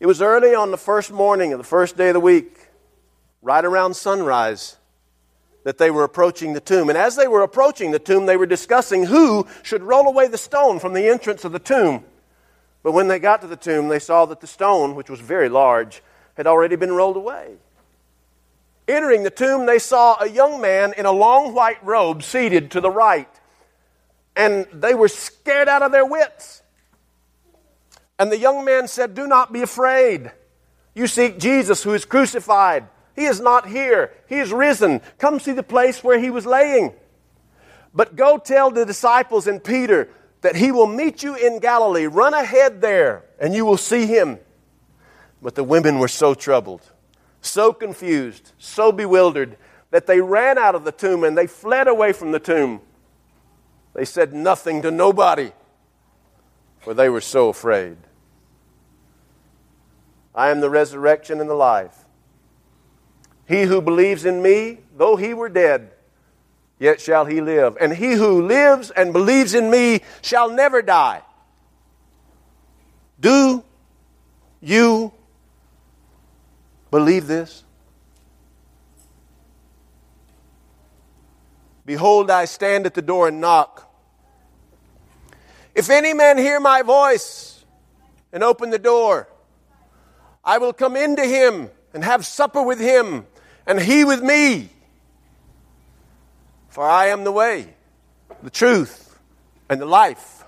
It 0.00 0.06
was 0.06 0.20
early 0.20 0.54
on 0.54 0.70
the 0.70 0.76
first 0.76 1.10
morning 1.10 1.54
of 1.54 1.58
the 1.58 1.64
first 1.64 1.96
day 1.96 2.08
of 2.08 2.12
the 2.12 2.20
week, 2.20 2.58
right 3.40 3.64
around 3.64 3.94
sunrise, 3.94 4.76
that 5.66 5.78
they 5.78 5.90
were 5.90 6.04
approaching 6.04 6.52
the 6.52 6.60
tomb. 6.60 6.88
And 6.88 6.96
as 6.96 7.16
they 7.16 7.26
were 7.26 7.42
approaching 7.42 7.90
the 7.90 7.98
tomb, 7.98 8.26
they 8.26 8.36
were 8.36 8.46
discussing 8.46 9.04
who 9.04 9.48
should 9.64 9.82
roll 9.82 10.06
away 10.06 10.28
the 10.28 10.38
stone 10.38 10.78
from 10.78 10.92
the 10.92 11.08
entrance 11.08 11.44
of 11.44 11.50
the 11.50 11.58
tomb. 11.58 12.04
But 12.84 12.92
when 12.92 13.08
they 13.08 13.18
got 13.18 13.40
to 13.40 13.48
the 13.48 13.56
tomb, 13.56 13.88
they 13.88 13.98
saw 13.98 14.26
that 14.26 14.40
the 14.40 14.46
stone, 14.46 14.94
which 14.94 15.10
was 15.10 15.18
very 15.18 15.48
large, 15.48 16.04
had 16.36 16.46
already 16.46 16.76
been 16.76 16.92
rolled 16.92 17.16
away. 17.16 17.56
Entering 18.86 19.24
the 19.24 19.30
tomb, 19.30 19.66
they 19.66 19.80
saw 19.80 20.16
a 20.20 20.30
young 20.30 20.60
man 20.60 20.94
in 20.96 21.04
a 21.04 21.10
long 21.10 21.52
white 21.52 21.84
robe 21.84 22.22
seated 22.22 22.70
to 22.70 22.80
the 22.80 22.88
right. 22.88 23.28
And 24.36 24.68
they 24.72 24.94
were 24.94 25.08
scared 25.08 25.66
out 25.66 25.82
of 25.82 25.90
their 25.90 26.06
wits. 26.06 26.62
And 28.20 28.30
the 28.30 28.38
young 28.38 28.64
man 28.64 28.86
said, 28.86 29.16
Do 29.16 29.26
not 29.26 29.52
be 29.52 29.62
afraid. 29.62 30.30
You 30.94 31.08
seek 31.08 31.40
Jesus 31.40 31.82
who 31.82 31.92
is 31.92 32.04
crucified. 32.04 32.86
He 33.16 33.24
is 33.24 33.40
not 33.40 33.66
here, 33.68 34.12
he 34.28 34.36
is 34.36 34.52
risen. 34.52 35.00
Come 35.18 35.40
see 35.40 35.52
the 35.52 35.62
place 35.64 36.04
where 36.04 36.18
he 36.18 36.30
was 36.30 36.46
laying. 36.46 36.92
But 37.92 38.14
go 38.14 38.38
tell 38.38 38.70
the 38.70 38.84
disciples 38.84 39.46
and 39.46 39.64
Peter 39.64 40.10
that 40.42 40.54
he 40.54 40.70
will 40.70 40.86
meet 40.86 41.22
you 41.22 41.34
in 41.34 41.58
Galilee. 41.58 42.06
Run 42.06 42.34
ahead 42.34 42.80
there, 42.80 43.24
and 43.40 43.54
you 43.54 43.64
will 43.64 43.78
see 43.78 44.06
him. 44.06 44.38
But 45.42 45.54
the 45.54 45.64
women 45.64 45.98
were 45.98 46.08
so 46.08 46.34
troubled 46.34 46.82
so 47.46 47.72
confused, 47.72 48.52
so 48.58 48.92
bewildered, 48.92 49.56
that 49.90 50.06
they 50.06 50.20
ran 50.20 50.58
out 50.58 50.74
of 50.74 50.84
the 50.84 50.92
tomb 50.92 51.24
and 51.24 51.38
they 51.38 51.46
fled 51.46 51.88
away 51.88 52.12
from 52.12 52.32
the 52.32 52.38
tomb. 52.38 52.80
They 53.94 54.04
said 54.04 54.34
nothing 54.34 54.82
to 54.82 54.90
nobody, 54.90 55.52
for 56.80 56.92
they 56.92 57.08
were 57.08 57.20
so 57.20 57.48
afraid. 57.48 57.96
I 60.34 60.50
am 60.50 60.60
the 60.60 60.68
resurrection 60.68 61.40
and 61.40 61.48
the 61.48 61.54
life. 61.54 61.96
He 63.46 63.62
who 63.62 63.80
believes 63.80 64.24
in 64.24 64.42
me, 64.42 64.78
though 64.96 65.16
he 65.16 65.34
were 65.34 65.48
dead, 65.48 65.92
yet 66.78 67.00
shall 67.00 67.24
he 67.24 67.40
live. 67.40 67.76
And 67.80 67.92
he 67.92 68.12
who 68.12 68.42
lives 68.42 68.90
and 68.90 69.12
believes 69.12 69.54
in 69.54 69.70
me 69.70 70.02
shall 70.22 70.50
never 70.50 70.82
die. 70.82 71.22
Do 73.20 73.64
you 74.60 75.12
Believe 76.90 77.26
this? 77.26 77.64
Behold, 81.84 82.30
I 82.30 82.46
stand 82.46 82.86
at 82.86 82.94
the 82.94 83.02
door 83.02 83.28
and 83.28 83.40
knock. 83.40 83.82
If 85.74 85.90
any 85.90 86.14
man 86.14 86.38
hear 86.38 86.58
my 86.58 86.82
voice 86.82 87.64
and 88.32 88.42
open 88.42 88.70
the 88.70 88.78
door, 88.78 89.28
I 90.44 90.58
will 90.58 90.72
come 90.72 90.96
into 90.96 91.24
him 91.24 91.70
and 91.92 92.02
have 92.02 92.24
supper 92.24 92.62
with 92.62 92.80
him, 92.80 93.26
and 93.66 93.80
he 93.80 94.04
with 94.04 94.22
me. 94.22 94.70
For 96.68 96.84
I 96.84 97.06
am 97.06 97.24
the 97.24 97.32
way, 97.32 97.74
the 98.42 98.50
truth, 98.50 99.18
and 99.68 99.80
the 99.80 99.86
life. 99.86 100.44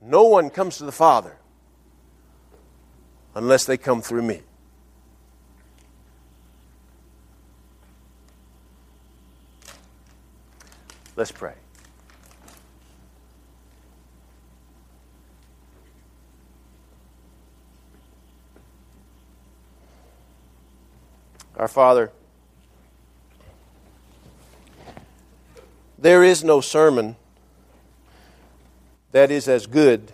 No 0.00 0.24
one 0.24 0.50
comes 0.50 0.78
to 0.78 0.84
the 0.84 0.92
Father 0.92 1.36
unless 3.34 3.64
they 3.64 3.76
come 3.76 4.00
through 4.00 4.22
me. 4.22 4.40
Let's 11.16 11.32
pray. 11.32 11.54
Our 21.56 21.68
Father, 21.68 22.10
there 25.98 26.22
is 26.22 26.42
no 26.42 26.60
sermon 26.60 27.16
that 29.12 29.30
is 29.30 29.48
as 29.48 29.66
good 29.66 30.12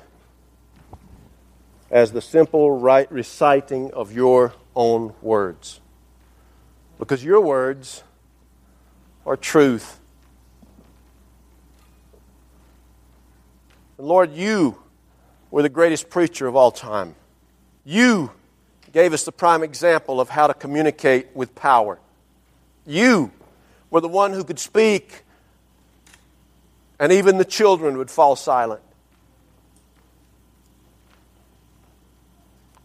as 1.90 2.12
the 2.12 2.20
simple 2.20 2.78
right 2.78 3.10
reciting 3.10 3.90
of 3.92 4.12
your 4.12 4.54
own 4.76 5.14
words. 5.22 5.80
Because 6.98 7.24
your 7.24 7.40
words 7.40 8.04
are 9.24 9.36
truth 9.36 10.00
Lord, 14.00 14.32
you 14.32 14.78
were 15.50 15.62
the 15.62 15.68
greatest 15.68 16.08
preacher 16.08 16.46
of 16.46 16.56
all 16.56 16.70
time. 16.70 17.14
You 17.84 18.32
gave 18.92 19.12
us 19.12 19.24
the 19.24 19.32
prime 19.32 19.62
example 19.62 20.20
of 20.20 20.28
how 20.28 20.46
to 20.46 20.54
communicate 20.54 21.28
with 21.34 21.54
power. 21.54 21.98
You 22.86 23.30
were 23.90 24.00
the 24.00 24.08
one 24.08 24.32
who 24.32 24.44
could 24.44 24.58
speak, 24.58 25.22
and 26.98 27.12
even 27.12 27.38
the 27.38 27.44
children 27.44 27.98
would 27.98 28.10
fall 28.10 28.36
silent. 28.36 28.82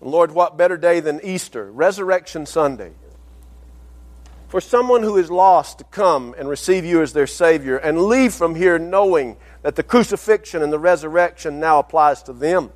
Lord, 0.01 0.31
what 0.31 0.55
better 0.55 0.77
day 0.77 0.99
than 0.99 1.19
Easter, 1.23 1.71
Resurrection 1.71 2.45
Sunday, 2.45 2.91
for 4.47 4.61
someone 4.61 5.01
who 5.01 5.17
is 5.17 5.31
lost 5.31 5.79
to 5.79 5.83
come 5.85 6.35
and 6.37 6.47
receive 6.47 6.85
you 6.85 7.01
as 7.01 7.13
their 7.13 7.25
Savior 7.25 7.77
and 7.77 8.03
leave 8.03 8.31
from 8.31 8.53
here 8.53 8.77
knowing 8.77 9.35
that 9.63 9.75
the 9.75 9.81
crucifixion 9.81 10.61
and 10.61 10.71
the 10.71 10.77
resurrection 10.77 11.59
now 11.59 11.79
applies 11.79 12.21
to 12.23 12.33
them. 12.33 12.71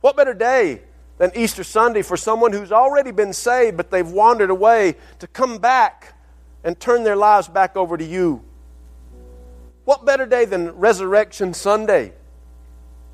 What 0.00 0.16
better 0.16 0.34
day 0.34 0.82
than 1.18 1.32
Easter 1.34 1.64
Sunday 1.64 2.02
for 2.02 2.16
someone 2.16 2.52
who's 2.52 2.72
already 2.72 3.10
been 3.10 3.32
saved 3.32 3.76
but 3.76 3.90
they've 3.90 4.08
wandered 4.08 4.50
away 4.50 4.94
to 5.18 5.26
come 5.26 5.58
back 5.58 6.14
and 6.64 6.78
turn 6.78 7.04
their 7.04 7.16
lives 7.16 7.48
back 7.48 7.76
over 7.76 7.96
to 7.96 8.04
you? 8.04 8.42
What 9.84 10.04
better 10.04 10.26
day 10.26 10.44
than 10.44 10.70
Resurrection 10.72 11.54
Sunday 11.54 12.12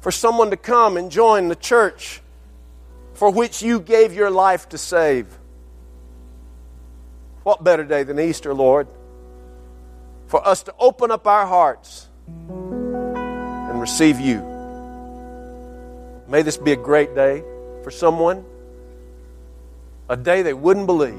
for 0.01 0.11
someone 0.11 0.51
to 0.51 0.57
come 0.57 0.97
and 0.97 1.11
join 1.11 1.49
the 1.49 1.57
church 1.57 2.21
for 3.15 3.31
which 3.31 3.63
you 3.63 3.81
gave 3.81 4.13
your 4.13 4.31
life 4.31 4.69
to 4.71 4.79
save? 4.79 5.27
What 7.43 7.63
better 7.63 7.85
day 7.85 8.03
than 8.03 8.19
Easter, 8.19 8.53
Lord, 8.53 8.89
for 10.27 10.47
us 10.47 10.63
to 10.65 10.75
open 10.79 11.11
up 11.11 11.27
our 11.27 11.47
hearts 11.47 12.09
and 12.39 13.81
receive 13.81 14.19
you? 14.19 14.41
May 16.27 16.43
this 16.43 16.57
be 16.57 16.73
a 16.73 16.77
great 16.77 17.15
day 17.15 17.45
for 17.85 17.91
someone, 17.91 18.45
a 20.09 20.17
day 20.17 20.43
they 20.43 20.55
wouldn't 20.55 20.87
believe 20.87 21.15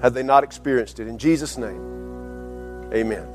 had 0.00 0.14
they 0.14 0.22
not 0.22 0.44
experienced 0.44 1.00
it. 1.00 1.08
In 1.08 1.18
Jesus' 1.18 1.58
name, 1.58 2.90
amen. 2.92 3.33